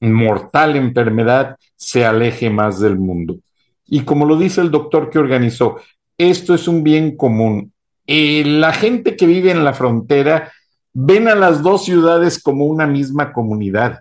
mortal 0.00 0.76
enfermedad 0.76 1.56
se 1.76 2.06
aleje 2.06 2.48
más 2.48 2.80
del 2.80 2.98
mundo. 2.98 3.38
Y 3.86 4.02
como 4.04 4.24
lo 4.24 4.36
dice 4.36 4.62
el 4.62 4.70
doctor 4.70 5.10
que 5.10 5.18
organizó, 5.18 5.78
esto 6.16 6.54
es 6.54 6.66
un 6.66 6.82
bien 6.82 7.14
común. 7.14 7.72
Eh, 8.06 8.44
la 8.46 8.72
gente 8.72 9.14
que 9.14 9.26
vive 9.26 9.50
en 9.50 9.62
la 9.62 9.74
frontera 9.74 10.50
ven 10.94 11.28
a 11.28 11.34
las 11.34 11.62
dos 11.62 11.84
ciudades 11.84 12.42
como 12.42 12.64
una 12.64 12.86
misma 12.86 13.34
comunidad. 13.34 14.00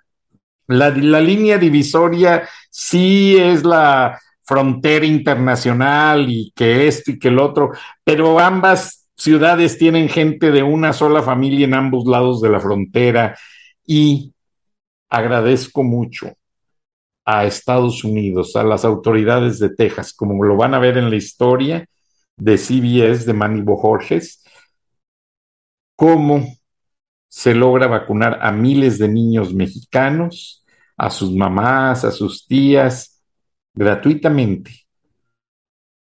La, 0.68 0.90
la 0.90 1.20
línea 1.20 1.58
divisoria 1.58 2.48
sí 2.70 3.36
es 3.38 3.66
la 3.66 4.20
frontera 4.48 5.06
internacional 5.06 6.30
y 6.30 6.54
que 6.56 6.88
esto 6.88 7.12
y 7.12 7.20
que 7.20 7.28
el 7.28 7.38
otro, 7.38 7.72
pero 8.04 8.40
ambas 8.40 9.08
ciudades 9.16 9.78
tienen 9.78 10.08
gente 10.08 10.52
de 10.52 10.64
una 10.64 10.94
sola 10.94 11.22
familia 11.22 11.66
en 11.66 11.74
ambos 11.74 12.06
lados 12.06 12.42
de 12.42 12.50
la 12.50 12.62
frontera 12.62 13.38
y 13.86 14.34
agradezco 15.10 15.84
mucho 15.84 16.34
a 17.26 17.46
Estados 17.46 18.06
Unidos, 18.06 18.56
a 18.56 18.64
las 18.64 18.86
autoridades 18.86 19.60
de 19.60 19.70
Texas, 19.76 20.14
como 20.14 20.42
lo 20.46 20.56
van 20.56 20.74
a 20.74 20.80
ver 20.80 20.98
en 20.98 21.10
la 21.10 21.18
historia 21.18 21.86
de 22.38 22.58
CBS 22.58 23.26
de 23.26 23.34
Manibo 23.34 23.76
Jorges, 23.76 24.46
cómo 25.98 26.48
se 27.28 27.54
logra 27.54 27.88
vacunar 27.88 28.40
a 28.42 28.54
miles 28.54 28.98
de 28.98 29.10
niños 29.10 29.54
mexicanos, 29.54 30.64
a 30.96 31.10
sus 31.10 31.32
mamás, 31.34 32.06
a 32.06 32.12
sus 32.12 32.48
tías, 32.48 33.17
gratuitamente. 33.78 34.72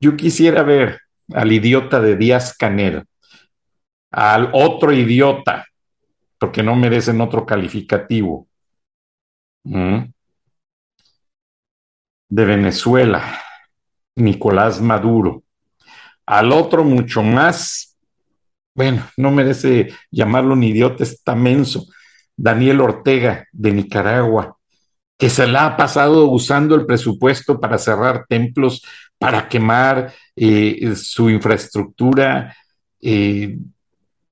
Yo 0.00 0.16
quisiera 0.16 0.62
ver 0.62 1.00
al 1.32 1.50
idiota 1.50 2.00
de 2.00 2.16
Díaz 2.16 2.56
Canel, 2.56 3.04
al 4.12 4.50
otro 4.52 4.92
idiota, 4.92 5.66
porque 6.38 6.62
no 6.62 6.76
merecen 6.76 7.20
otro 7.20 7.44
calificativo, 7.44 8.46
de 9.64 10.04
Venezuela, 12.44 13.40
Nicolás 14.14 14.80
Maduro, 14.80 15.42
al 16.26 16.52
otro 16.52 16.84
mucho 16.84 17.22
más, 17.22 17.98
bueno, 18.74 19.08
no 19.16 19.30
merece 19.30 19.92
llamarlo 20.10 20.52
un 20.52 20.62
idiota, 20.62 21.02
está 21.02 21.34
menso, 21.34 21.86
Daniel 22.36 22.82
Ortega 22.82 23.48
de 23.52 23.72
Nicaragua, 23.72 24.53
que 25.18 25.30
se 25.30 25.46
la 25.46 25.66
ha 25.66 25.76
pasado 25.76 26.28
usando 26.30 26.74
el 26.74 26.86
presupuesto 26.86 27.60
para 27.60 27.78
cerrar 27.78 28.26
templos, 28.28 28.82
para 29.18 29.48
quemar 29.48 30.12
eh, 30.36 30.94
su 30.96 31.30
infraestructura 31.30 32.54
eh, 33.00 33.58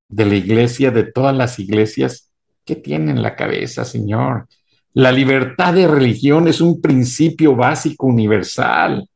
de 0.08 0.26
la 0.26 0.34
iglesia, 0.34 0.90
de 0.90 1.04
todas 1.04 1.36
las 1.36 1.58
iglesias. 1.58 2.30
¿Qué 2.64 2.76
tiene 2.76 3.12
en 3.12 3.22
la 3.22 3.34
cabeza, 3.36 3.84
Señor? 3.84 4.46
La 4.94 5.10
libertad 5.10 5.72
de 5.72 5.88
religión 5.88 6.48
es 6.48 6.60
un 6.60 6.80
principio 6.80 7.56
básico 7.56 8.06
universal. 8.06 9.08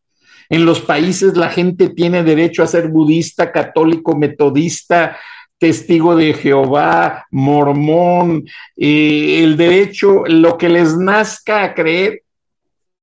En 0.49 0.65
los 0.65 0.81
países 0.81 1.37
la 1.37 1.51
gente 1.51 1.91
tiene 1.91 2.23
derecho 2.23 2.63
a 2.63 2.67
ser 2.69 2.89
budista, 2.89 3.53
católico, 3.53 4.17
metodista, 4.17 5.19
testigo 5.59 6.17
de 6.17 6.35
Jehová, 6.35 7.27
mormón, 7.31 8.45
eh, 8.77 9.43
el 9.43 9.57
derecho, 9.57 10.25
lo 10.27 10.59
que 10.59 10.69
les 10.69 10.97
nazca 10.97 11.65
a 11.65 11.75
creer, 11.75 12.23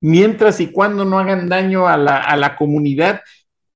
mientras 0.01 0.59
y 0.59 0.71
cuando 0.71 1.05
no 1.05 1.19
hagan 1.19 1.49
daño 1.49 1.87
a 1.87 1.97
la, 1.97 2.17
a 2.17 2.37
la 2.37 2.55
comunidad, 2.55 3.21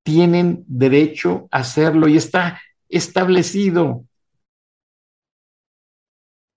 tienen 0.03 0.63
derecho 0.67 1.47
a 1.51 1.59
hacerlo 1.59 2.07
y 2.07 2.17
está 2.17 2.61
establecido 2.89 4.05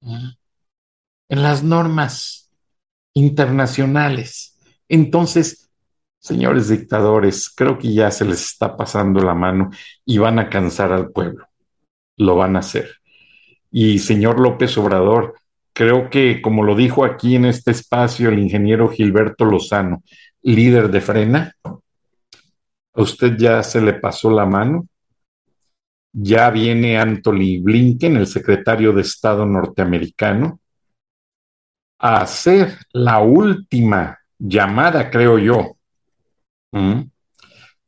en 0.03 1.43
las 1.43 1.63
normas 1.63 2.51
internacionales. 3.15 4.57
Entonces, 4.89 5.71
señores 6.19 6.69
dictadores, 6.69 7.51
creo 7.51 7.79
que 7.79 7.93
ya 7.93 8.11
se 8.11 8.25
les 8.25 8.43
está 8.43 8.77
pasando 8.77 9.21
la 9.21 9.35
mano 9.35 9.71
y 10.05 10.19
van 10.19 10.39
a 10.39 10.49
cansar 10.49 10.93
al 10.93 11.11
pueblo. 11.11 11.50
Lo 12.21 12.37
van 12.37 12.57
a 12.57 12.59
hacer. 12.59 12.97
Y 13.71 13.99
señor 13.99 14.41
López 14.41 14.77
Obrador, 14.77 15.37
creo 15.73 16.11
que 16.11 16.43
como 16.43 16.63
lo 16.63 16.75
dijo 16.75 17.03
aquí 17.03 17.35
en 17.35 17.47
este 17.47 17.71
espacio 17.71 18.29
el 18.29 18.39
ingeniero 18.39 18.91
Gilberto 18.91 19.47
Lozano, 19.47 20.03
líder 20.43 20.91
de 20.91 21.01
Frena, 21.01 21.55
a 21.65 23.03
usted 23.03 23.39
ya 23.39 23.63
se 23.63 23.81
le 23.81 23.95
pasó 23.95 24.31
la 24.31 24.45
mano. 24.45 24.87
Ya 26.13 26.51
viene 26.51 26.99
Anthony 26.99 27.63
Blinken, 27.63 28.17
el 28.19 28.27
secretario 28.27 28.93
de 28.93 29.01
Estado 29.01 29.47
norteamericano, 29.47 30.61
a 31.99 32.21
hacer 32.21 32.77
la 32.93 33.21
última 33.21 34.19
llamada, 34.39 35.09
creo 35.11 35.39
yo, 35.39 35.77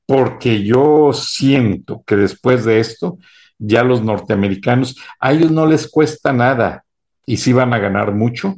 porque 0.07 0.65
yo 0.65 1.13
siento 1.13 2.03
que 2.07 2.17
después 2.17 2.65
de 2.65 2.81
esto, 2.81 3.19
ya 3.65 3.85
los 3.85 4.03
norteamericanos, 4.03 4.97
a 5.21 5.33
ellos 5.33 5.51
no 5.51 5.67
les 5.67 5.89
cuesta 5.89 6.33
nada 6.33 6.85
y 7.25 7.37
si 7.37 7.53
van 7.53 7.73
a 7.73 7.79
ganar 7.79 8.13
mucho, 8.13 8.57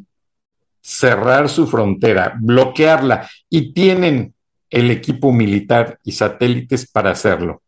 cerrar 0.80 1.48
su 1.48 1.66
frontera, 1.66 2.34
bloquearla 2.40 3.28
y 3.50 3.72
tienen 3.72 4.34
el 4.70 4.90
equipo 4.90 5.32
militar 5.32 5.98
y 6.02 6.12
satélites 6.12 6.90
para 6.90 7.10
hacerlo. 7.10 7.62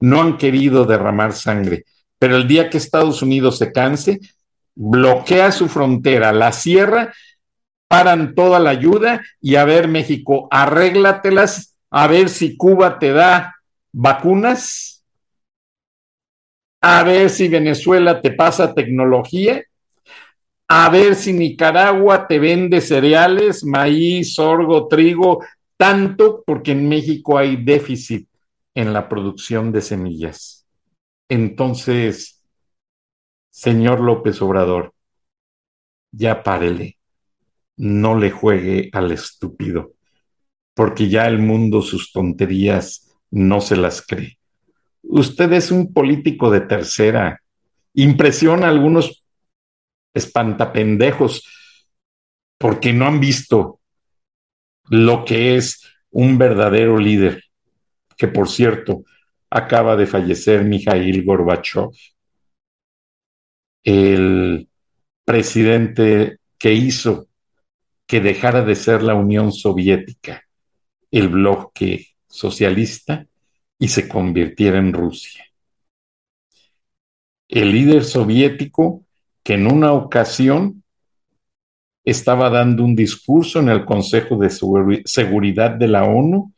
No 0.00 0.20
han 0.20 0.36
querido 0.36 0.84
derramar 0.84 1.32
sangre, 1.32 1.84
pero 2.18 2.36
el 2.36 2.48
día 2.48 2.68
que 2.68 2.78
Estados 2.78 3.22
Unidos 3.22 3.58
se 3.58 3.72
canse, 3.72 4.20
bloquea 4.74 5.52
su 5.52 5.68
frontera, 5.68 6.32
la 6.32 6.52
cierra, 6.52 7.14
paran 7.88 8.34
toda 8.34 8.58
la 8.58 8.70
ayuda 8.70 9.22
y 9.40 9.56
a 9.56 9.64
ver 9.64 9.88
México, 9.88 10.48
arréglatelas, 10.50 11.76
a 11.90 12.06
ver 12.06 12.28
si 12.28 12.56
Cuba 12.56 12.98
te 12.98 13.12
da 13.12 13.56
vacunas, 13.92 14.97
a 16.80 17.02
ver 17.02 17.30
si 17.30 17.48
Venezuela 17.48 18.20
te 18.20 18.30
pasa 18.30 18.74
tecnología, 18.74 19.64
a 20.68 20.90
ver 20.90 21.14
si 21.14 21.32
Nicaragua 21.32 22.26
te 22.26 22.38
vende 22.38 22.80
cereales, 22.80 23.64
maíz, 23.64 24.34
sorgo, 24.34 24.86
trigo, 24.86 25.44
tanto 25.76 26.42
porque 26.46 26.72
en 26.72 26.88
México 26.88 27.38
hay 27.38 27.56
déficit 27.56 28.28
en 28.74 28.92
la 28.92 29.08
producción 29.08 29.72
de 29.72 29.80
semillas. 29.80 30.66
Entonces, 31.28 32.44
Señor 33.50 34.00
López 34.00 34.40
Obrador, 34.42 34.92
ya 36.12 36.42
párele, 36.42 36.98
no 37.76 38.16
le 38.18 38.30
juegue 38.30 38.90
al 38.92 39.10
estúpido, 39.10 39.92
porque 40.74 41.08
ya 41.08 41.26
el 41.26 41.38
mundo 41.38 41.82
sus 41.82 42.12
tonterías 42.12 43.08
no 43.30 43.60
se 43.60 43.76
las 43.76 44.02
cree. 44.02 44.38
Usted 45.08 45.52
es 45.54 45.70
un 45.70 45.92
político 45.92 46.50
de 46.50 46.60
tercera, 46.60 47.40
impresiona 47.94 48.66
a 48.66 48.70
algunos 48.70 49.24
espantapendejos 50.14 51.46
porque 52.58 52.92
no 52.92 53.06
han 53.06 53.18
visto 53.18 53.80
lo 54.90 55.24
que 55.24 55.56
es 55.56 55.82
un 56.10 56.38
verdadero 56.38 56.98
líder, 56.98 57.42
que 58.16 58.28
por 58.28 58.48
cierto 58.48 59.04
acaba 59.50 59.96
de 59.96 60.06
fallecer 60.06 60.64
Mijail 60.64 61.24
Gorbachev 61.24 61.90
el 63.84 64.68
presidente 65.24 66.40
que 66.58 66.74
hizo 66.74 67.28
que 68.06 68.20
dejara 68.20 68.62
de 68.62 68.74
ser 68.74 69.02
la 69.02 69.14
Unión 69.14 69.52
Soviética, 69.52 70.44
el 71.10 71.28
bloque 71.28 72.08
socialista, 72.28 73.26
y 73.78 73.88
se 73.88 74.08
convirtiera 74.08 74.78
en 74.78 74.92
Rusia. 74.92 75.44
El 77.48 77.72
líder 77.72 78.04
soviético 78.04 79.04
que 79.42 79.54
en 79.54 79.66
una 79.66 79.92
ocasión 79.92 80.82
estaba 82.04 82.50
dando 82.50 82.84
un 82.84 82.94
discurso 82.94 83.60
en 83.60 83.68
el 83.68 83.84
Consejo 83.84 84.36
de 84.36 84.50
Seguridad 85.04 85.70
de 85.72 85.88
la 85.88 86.04
ONU 86.04 86.52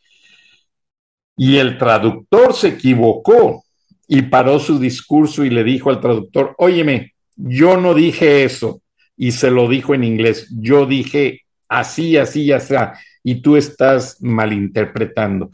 y 1.37 1.56
el 1.56 1.78
traductor 1.78 2.54
se 2.54 2.68
equivocó 2.68 3.64
y 4.06 4.22
paró 4.22 4.59
su 4.59 4.78
discurso 4.78 5.44
y 5.44 5.50
le 5.50 5.64
dijo 5.64 5.90
al 5.90 6.00
traductor, 6.00 6.54
óyeme, 6.59 7.14
yo 7.37 7.76
no 7.76 7.94
dije 7.94 8.44
eso, 8.44 8.83
y 9.16 9.33
se 9.33 9.50
lo 9.50 9.68
dijo 9.68 9.94
en 9.94 10.04
inglés, 10.04 10.48
yo 10.50 10.87
dije 10.87 11.42
así, 11.68 12.16
así, 12.16 12.50
así, 12.52 12.74
y 13.22 13.40
tú 13.40 13.56
estás 13.56 14.20
malinterpretando. 14.20 15.50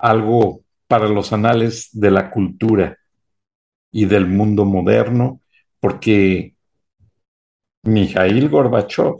Algo 0.00 0.62
para 0.86 1.08
los 1.08 1.32
anales 1.32 1.90
de 1.92 2.10
la 2.10 2.30
cultura 2.30 2.98
y 3.92 4.06
del 4.06 4.26
mundo 4.26 4.64
moderno, 4.64 5.40
porque 5.78 6.54
Mijail 7.82 8.48
Gorbachev 8.48 9.16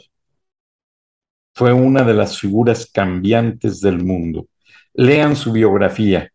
fue 1.54 1.72
una 1.72 2.02
de 2.04 2.14
las 2.14 2.38
figuras 2.38 2.90
cambiantes 2.90 3.80
del 3.80 4.02
mundo. 4.02 4.48
Lean 4.94 5.36
su 5.36 5.52
biografía. 5.52 6.30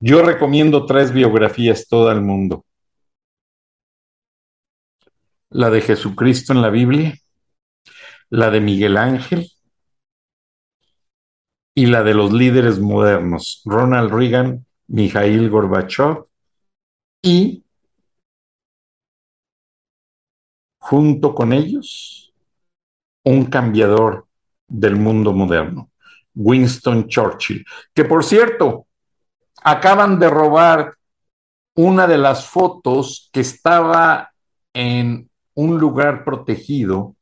Yo 0.00 0.22
recomiendo 0.22 0.86
tres 0.86 1.12
biografías 1.12 1.88
todo 1.88 2.12
el 2.12 2.20
mundo. 2.20 2.64
La 5.50 5.70
de 5.70 5.80
Jesucristo 5.80 6.52
en 6.52 6.62
la 6.62 6.70
Biblia, 6.70 7.14
la 8.28 8.50
de 8.50 8.60
Miguel 8.60 8.96
Ángel 8.96 9.53
y 11.74 11.86
la 11.86 12.02
de 12.02 12.14
los 12.14 12.32
líderes 12.32 12.78
modernos, 12.78 13.62
Ronald 13.64 14.12
Reagan, 14.12 14.64
Mikhail 14.86 15.50
Gorbachev 15.50 16.26
y 17.22 17.64
junto 20.78 21.34
con 21.34 21.52
ellos 21.52 22.32
un 23.24 23.46
cambiador 23.46 24.26
del 24.68 24.96
mundo 24.96 25.32
moderno, 25.32 25.90
Winston 26.34 27.08
Churchill, 27.08 27.64
que 27.92 28.04
por 28.04 28.22
cierto, 28.22 28.86
acaban 29.62 30.18
de 30.18 30.28
robar 30.28 30.94
una 31.76 32.06
de 32.06 32.18
las 32.18 32.46
fotos 32.46 33.30
que 33.32 33.40
estaba 33.40 34.30
en 34.72 35.28
un 35.54 35.78
lugar 35.78 36.24
protegido 36.24 37.16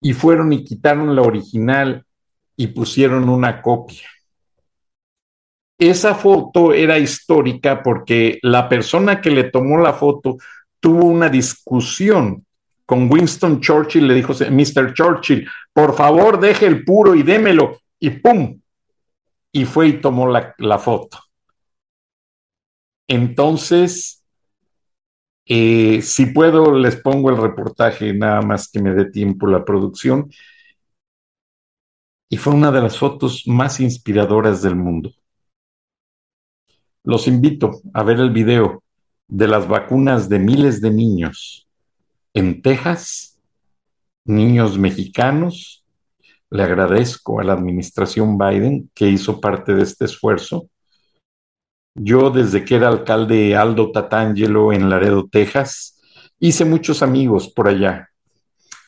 y 0.00 0.14
fueron 0.14 0.52
y 0.52 0.64
quitaron 0.64 1.14
la 1.14 1.22
original 1.22 2.06
y 2.60 2.66
pusieron 2.66 3.26
una 3.30 3.62
copia. 3.62 4.06
Esa 5.78 6.14
foto 6.14 6.74
era 6.74 6.98
histórica 6.98 7.82
porque 7.82 8.38
la 8.42 8.68
persona 8.68 9.22
que 9.22 9.30
le 9.30 9.44
tomó 9.44 9.78
la 9.78 9.94
foto 9.94 10.36
tuvo 10.78 11.06
una 11.06 11.30
discusión 11.30 12.44
con 12.84 13.10
Winston 13.10 13.62
Churchill, 13.62 14.06
le 14.06 14.12
dijo, 14.12 14.34
Mr. 14.34 14.92
Churchill, 14.92 15.48
por 15.72 15.96
favor 15.96 16.38
deje 16.38 16.66
el 16.66 16.84
puro 16.84 17.14
y 17.14 17.22
démelo, 17.22 17.78
y 17.98 18.10
¡pum! 18.10 18.60
y 19.52 19.64
fue 19.64 19.88
y 19.88 19.92
tomó 19.94 20.28
la, 20.28 20.78
foto. 20.78 21.18
Entonces, 23.08 24.22
eh, 25.46 26.02
si 26.02 26.26
puedo, 26.26 26.74
les 26.74 26.96
pongo 26.96 27.30
el 27.30 27.38
reportaje, 27.38 28.12
nada 28.12 28.42
más 28.42 28.70
que 28.70 28.82
me 28.82 28.92
dé 28.92 29.06
tiempo 29.06 29.46
la 29.46 29.64
producción. 29.64 30.30
Y 32.30 32.38
fue 32.38 32.54
una 32.54 32.70
de 32.70 32.80
las 32.80 32.96
fotos 32.96 33.42
más 33.46 33.80
inspiradoras 33.80 34.62
del 34.62 34.76
mundo. 34.76 35.12
Los 37.04 37.26
invito 37.26 37.80
a 37.92 38.02
ver 38.02 38.20
el 38.20 38.30
video 38.30 38.82
de 39.28 39.48
las 39.48 39.68
vacunas 39.68 40.28
de 40.28 40.38
miles 40.38 40.80
de 40.80 40.90
niños 40.90 41.66
en 42.32 42.62
Texas, 42.62 43.40
niños 44.24 44.78
mexicanos, 44.78 45.84
le 46.50 46.62
agradezco 46.62 47.40
a 47.40 47.44
la 47.44 47.52
administración 47.52 48.38
Biden 48.38 48.90
que 48.94 49.08
hizo 49.08 49.40
parte 49.40 49.74
de 49.74 49.82
este 49.82 50.04
esfuerzo. 50.04 50.68
Yo 51.94 52.30
desde 52.30 52.64
que 52.64 52.76
era 52.76 52.88
alcalde 52.88 53.56
Aldo 53.56 53.90
Tatangelo 53.90 54.72
en 54.72 54.88
Laredo, 54.88 55.28
Texas, 55.28 56.00
hice 56.38 56.64
muchos 56.64 57.02
amigos 57.02 57.48
por 57.48 57.68
allá. 57.68 58.09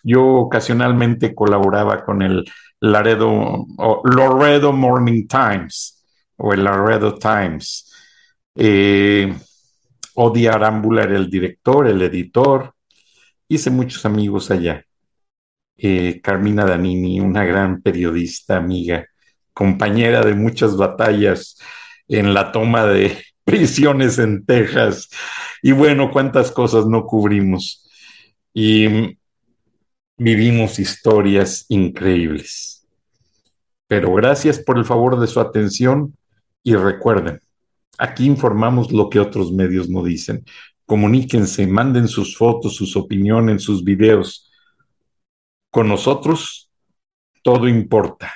Yo 0.02 0.24
ocasionalmente 0.24 1.34
colaboraba 1.34 2.04
con 2.04 2.22
el 2.22 2.44
Laredo, 2.80 3.66
Laredo 4.04 4.72
Morning 4.72 5.26
Times 5.26 6.04
o 6.36 6.52
el 6.52 6.64
Laredo 6.64 7.14
Times. 7.18 7.90
Eh, 8.56 9.32
Odi 10.14 10.46
era 10.46 10.68
el 10.68 11.30
director, 11.30 11.86
el 11.86 12.02
editor. 12.02 12.74
Hice 13.48 13.70
muchos 13.70 14.04
amigos 14.04 14.50
allá. 14.50 14.84
Eh, 15.76 16.20
Carmina 16.22 16.64
Danini, 16.64 17.20
una 17.20 17.44
gran 17.44 17.82
periodista, 17.82 18.56
amiga, 18.56 19.06
compañera 19.52 20.22
de 20.22 20.34
muchas 20.34 20.76
batallas 20.76 21.58
en 22.08 22.34
la 22.34 22.52
toma 22.52 22.86
de 22.86 23.16
prisiones 23.44 24.18
en 24.18 24.44
Texas. 24.44 25.08
Y 25.62 25.72
bueno, 25.72 26.10
cuántas 26.10 26.50
cosas 26.50 26.86
no 26.86 27.04
cubrimos. 27.06 27.88
Y 28.54 29.18
vivimos 30.22 30.78
historias 30.78 31.66
increíbles. 31.68 32.86
Pero 33.86 34.14
gracias 34.14 34.58
por 34.58 34.78
el 34.78 34.84
favor 34.84 35.20
de 35.20 35.26
su 35.26 35.40
atención 35.40 36.16
y 36.62 36.74
recuerden, 36.74 37.40
aquí 37.98 38.26
informamos 38.26 38.92
lo 38.92 39.10
que 39.10 39.20
otros 39.20 39.52
medios 39.52 39.88
no 39.88 40.02
dicen. 40.02 40.44
Comuníquense, 40.86 41.66
manden 41.66 42.08
sus 42.08 42.36
fotos, 42.36 42.76
sus 42.76 42.96
opiniones, 42.96 43.62
sus 43.62 43.84
videos 43.84 44.50
con 45.70 45.88
nosotros 45.88 46.70
todo 47.42 47.66
importa, 47.66 48.32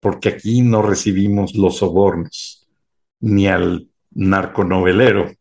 porque 0.00 0.30
aquí 0.30 0.62
no 0.62 0.82
recibimos 0.82 1.54
los 1.54 1.78
sobornos, 1.78 2.66
ni 3.20 3.46
al 3.46 3.88
narconovelero 4.12 5.32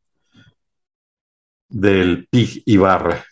del 1.70 2.28
PIG 2.28 2.64
Ibarra. 2.66 3.24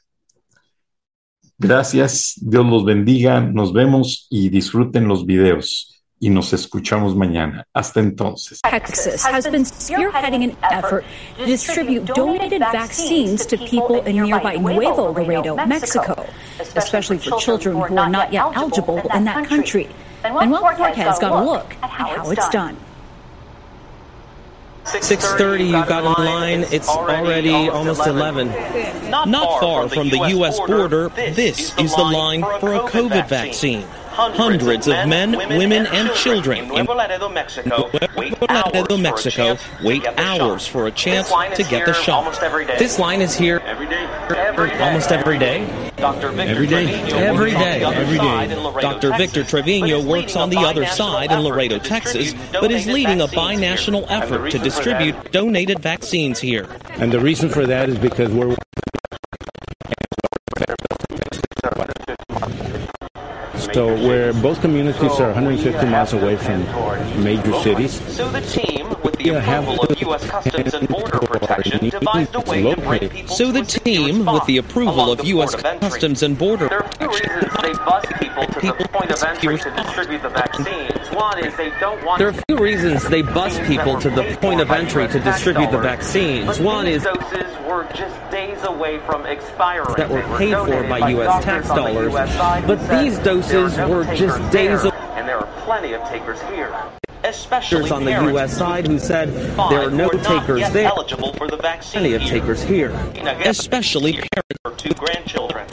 Gracias, 1.61 2.33
Dios 2.41 2.65
los 2.65 2.83
bendiga, 2.83 3.39
nos 3.39 3.71
vemos 3.71 4.25
y 4.31 4.49
disfruten 4.49 5.07
los 5.07 5.25
videos. 5.25 5.91
y 6.23 6.29
nos 6.29 6.53
escuchamos 6.53 7.15
mañana. 7.15 7.65
Hasta 7.73 7.99
entonces. 7.99 8.61
Texas 8.61 9.25
has 9.25 9.47
been 9.49 9.65
spearheading 9.65 10.43
an 10.43 10.55
effort 10.71 11.03
to 11.37 11.45
distribute 11.45 12.05
donated 12.13 12.61
vaccines 12.71 13.43
to 13.47 13.57
people 13.57 14.01
in 14.03 14.17
nearby 14.17 14.55
Nuevo 14.55 15.11
Laredo, 15.13 15.55
Mexico, 15.65 16.15
especially 16.75 17.17
for 17.17 17.39
children 17.39 17.75
who 17.75 17.81
are 17.81 17.89
not 17.89 18.31
yet 18.31 18.45
eligible 18.55 19.01
in 19.15 19.25
that 19.25 19.47
country. 19.47 19.87
And 20.23 20.51
Will 20.51 20.59
Cortez 20.59 21.17
got 21.17 21.31
a 21.31 21.43
look 21.43 21.75
at 21.81 21.89
how 21.89 22.29
it's 22.29 22.47
done. 22.49 22.77
6.30, 24.85 25.65
you 25.65 25.71
got 25.71 26.03
in 26.03 26.25
line. 26.25 26.65
It's 26.71 26.87
already 26.89 27.51
almost 27.69 28.05
11. 28.07 28.47
Not 29.09 29.59
far 29.59 29.87
from 29.89 30.09
the 30.09 30.27
U.S. 30.29 30.59
border, 30.59 31.09
this 31.09 31.77
is 31.77 31.95
the 31.95 32.03
line 32.03 32.41
for 32.59 32.73
a 32.73 32.79
COVID 32.81 33.27
vaccine. 33.27 33.85
Hundreds 34.11 34.87
of 34.87 35.07
men, 35.07 35.31
women, 35.31 35.87
and 35.87 36.13
children 36.13 36.59
in 36.59 36.67
Nuevo 36.67 36.95
Laredo, 36.95 37.29
Mexico, 38.97 39.57
wait 39.83 40.05
hours 40.17 40.67
for 40.67 40.87
a 40.87 40.91
chance 40.91 41.29
to 41.29 41.63
get 41.63 41.85
the 41.85 41.93
shot. 41.93 42.37
This 42.77 42.99
line 42.99 43.21
is 43.21 43.33
here 43.33 43.61
almost 44.81 45.11
every 45.11 45.37
day. 45.39 45.90
Every 46.01 46.65
day. 46.65 46.99
Every 47.11 47.51
day. 47.51 47.83
Every 47.83 48.17
day. 48.17 48.81
Dr. 48.81 49.13
Victor 49.17 49.43
Trevino 49.43 50.01
works 50.01 50.35
on 50.35 50.49
the 50.49 50.57
other 50.57 50.87
side 50.87 51.31
in 51.31 51.41
Laredo, 51.41 51.77
Texas, 51.77 52.33
but 52.51 52.71
is 52.71 52.87
leading 52.87 53.21
a 53.21 53.27
binational 53.27 54.05
effort 54.09 54.49
to 54.49 54.57
distribute 54.57 55.31
donated 55.31 55.79
vaccines 55.79 56.39
here. 56.39 56.67
And 56.93 57.11
the 57.11 57.19
reason 57.19 57.49
for 57.49 57.67
that 57.67 57.87
is 57.89 57.99
because 57.99 58.31
we're 58.31 58.55
So 63.73 63.87
where 64.05 64.33
both 64.33 64.59
communities 64.59 65.19
are 65.19 65.27
150 65.27 65.85
miles 65.85 66.11
away 66.11 66.35
from 66.35 66.63
major 67.23 67.53
cities. 67.61 68.01
So 68.13 68.29
the 68.29 68.41
team, 68.41 68.80
with 68.80 68.80
the 69.23 69.29
approval 69.37 69.81
of 69.83 70.01
U.S. 70.01 70.29
Customs 70.29 70.73
and 70.73 70.87
Border 70.87 71.17
Protection, 71.21 71.89
devised 71.89 72.35
a 72.35 72.39
way 72.41 72.63
to 72.63 72.81
bring 72.81 73.09
people 73.09 73.35
So 73.35 73.51
the 73.51 73.63
team, 73.63 74.25
with 74.25 74.45
the 74.45 74.57
approval 74.57 75.11
of 75.11 75.23
U.S. 75.25 75.55
Customs 75.55 76.23
and 76.23 76.37
Border 76.37 76.67
Protection, 76.67 77.49
they 77.61 77.73
bus 77.73 78.05
people 78.19 78.45
to 78.45 78.59
the 78.59 78.89
point 78.91 79.11
of 79.11 79.23
entry 79.23 79.57
to 79.57 79.71
distribute 79.71 80.21
the 80.21 80.29
vaccines. 80.29 81.09
One 81.15 81.43
is 81.43 81.55
they 81.55 81.69
don't 81.79 82.03
want. 82.05 82.19
There 82.19 82.27
are 82.27 82.31
a 82.31 82.43
few 82.47 82.57
reasons 82.57 83.07
they 83.09 83.21
bus 83.21 83.59
people 83.67 83.99
to 83.99 84.09
the 84.09 84.37
point 84.41 84.61
of 84.61 84.71
entry 84.71 85.07
to 85.07 85.19
distribute 85.19 85.71
the 85.71 85.79
vaccines. 85.79 86.59
One 86.59 86.87
is 86.87 87.03
doses 87.03 87.51
were 87.67 87.87
just 87.93 88.31
days 88.31 88.61
away 88.63 88.99
from 89.05 89.25
expiring 89.25 89.95
that 89.97 90.09
were 90.09 90.21
paid 90.37 90.55
for 90.55 90.87
by 90.87 91.09
U.S. 91.09 91.43
tax 91.43 91.67
dollars, 91.67 92.13
but 92.65 92.79
these 92.99 93.17
doses 93.19 93.77
were 93.89 94.03
just 94.15 94.51
days 94.51 94.83
away. 94.83 94.97
And 95.15 95.27
there 95.27 95.37
are 95.37 95.63
plenty 95.63 95.93
of 95.93 96.01
takers 96.09 96.41
here. 96.43 96.73
Especially 97.31 97.89
on 97.89 98.03
the 98.03 98.11
U.S. 98.11 98.57
side 98.57 98.85
who 98.87 98.99
said 98.99 99.29
there 99.69 99.87
are 99.87 99.89
no 99.89 100.09
takers 100.09 100.69
there. 100.71 100.87
Eligible 100.87 101.31
for 101.33 101.47
the 101.47 101.55
vaccine 101.55 102.01
plenty 102.01 102.13
of 102.13 102.21
takers 102.23 102.61
here, 102.61 102.91
especially 103.45 104.11
parents 104.11 104.59
or 104.65 104.71
two 104.75 104.93
grandchildren, 104.95 105.65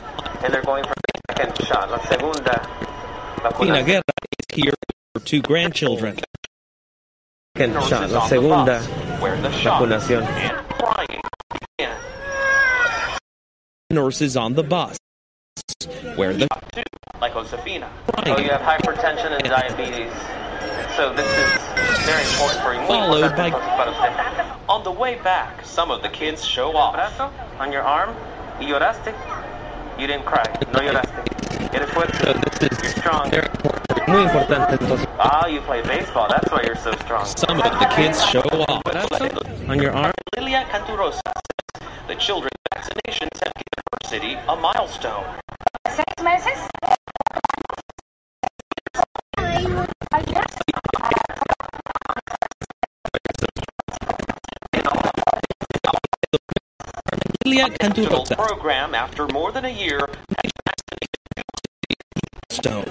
and 0.45 0.55
they're 0.55 0.63
going 0.63 0.85
for 0.85 0.95
the 0.95 1.35
second 1.35 1.67
shot. 1.67 1.91
La 1.91 1.99
segunda. 2.05 3.59
Tina 3.59 3.83
Guerra 3.83 4.03
is 4.39 4.57
here 4.57 4.73
for 5.15 5.21
two 5.25 5.43
grandchildren. 5.43 6.17
Second 7.57 7.83
shot, 7.83 8.09
la 8.11 8.27
segunda 8.29 8.81
vacunación. 9.21 10.25
Nurses 13.91 14.37
on 14.37 14.55
the 14.55 14.63
bus. 14.63 14.97
Where 16.15 16.35
the 16.35 16.47
like 17.21 17.33
Josefina. 17.33 17.91
Oh, 18.17 18.39
you 18.39 18.49
have 18.51 18.61
hypertension 18.61 19.33
and 19.33 19.43
diabetes. 19.43 20.13
So 20.99 21.13
this 21.15 21.31
is 21.31 21.51
very 22.11 22.25
important 22.27 22.61
for 22.61 22.75
you. 22.75 22.85
Followed 22.89 23.37
by 23.37 23.53
on 24.69 24.83
the 24.83 24.91
way 24.91 25.15
back, 25.23 25.65
some 25.65 25.93
of 25.93 26.03
the 26.03 26.09
kids 26.09 26.45
show 26.45 26.77
off. 26.77 26.99
On 27.61 27.71
your 27.71 27.83
arm, 27.83 28.17
y 28.59 28.67
lloraste. 28.67 29.15
You 29.97 30.09
didn't 30.09 30.27
cry. 30.27 30.43
No 30.73 30.81
lloraste. 30.81 31.15
Eres 31.73 31.89
fuerte. 31.91 32.19
So 32.19 32.33
this 32.33 32.73
is 32.73 32.83
You're 32.83 32.99
strong. 32.99 33.31
Very 33.31 33.47
important. 33.47 34.09
Muy 34.09 34.23
importante 34.25 34.73
entonces. 34.73 35.07
Ah, 35.21 35.47
you 35.47 35.61
play 35.61 35.83
baseball. 35.83 36.27
That's 36.29 36.51
why 36.51 36.63
you're 36.67 36.83
so 36.83 36.91
strong. 37.05 37.25
Some 37.27 37.61
of 37.61 37.79
the 37.79 37.87
kids 37.95 38.19
show 38.27 38.43
off. 38.67 38.83
On 39.69 39.81
your 39.81 39.93
arm. 39.93 40.13
Lilia 40.37 40.67
Canturosa 40.73 41.31
the 42.09 42.17
children's 42.17 42.59
vaccinations 42.75 43.39
have 43.45 43.53
given 43.55 43.83
her 43.93 44.09
city 44.09 44.35
a 44.49 44.57
milestone. 44.57 45.25
Seis 45.87 46.25
meses. 46.25 46.88
Program 58.37 58.95
after 58.95 59.27
more 59.29 59.53
than 59.53 59.65
a 59.65 59.69
year 59.69 60.09
stone. 62.51 62.85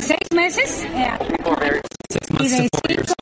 Seis 0.00 0.18
meses. 0.32 0.84
Yeah. 0.84 1.18
Six 2.10 2.30
months 2.30 2.56
to 2.56 2.68
four 2.72 2.96
years. 2.96 3.14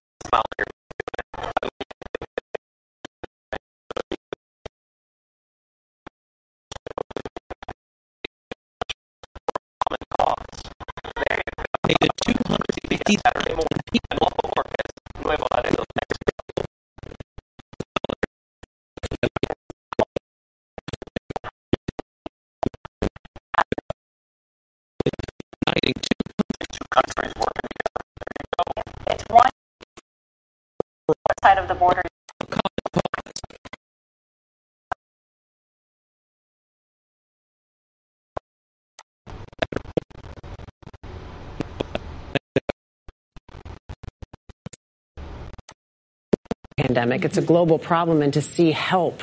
Countries 26.96 27.32
working 27.36 27.68
together. 27.76 28.82
It's 29.10 29.24
one 29.28 29.50
side 31.42 31.58
of 31.58 31.68
the 31.68 31.74
border. 31.74 32.02
pandemic. 46.76 47.24
It's 47.24 47.36
a 47.36 47.42
global 47.42 47.78
problem, 47.78 48.22
and 48.22 48.32
to 48.34 48.42
see 48.42 48.70
help 48.70 49.22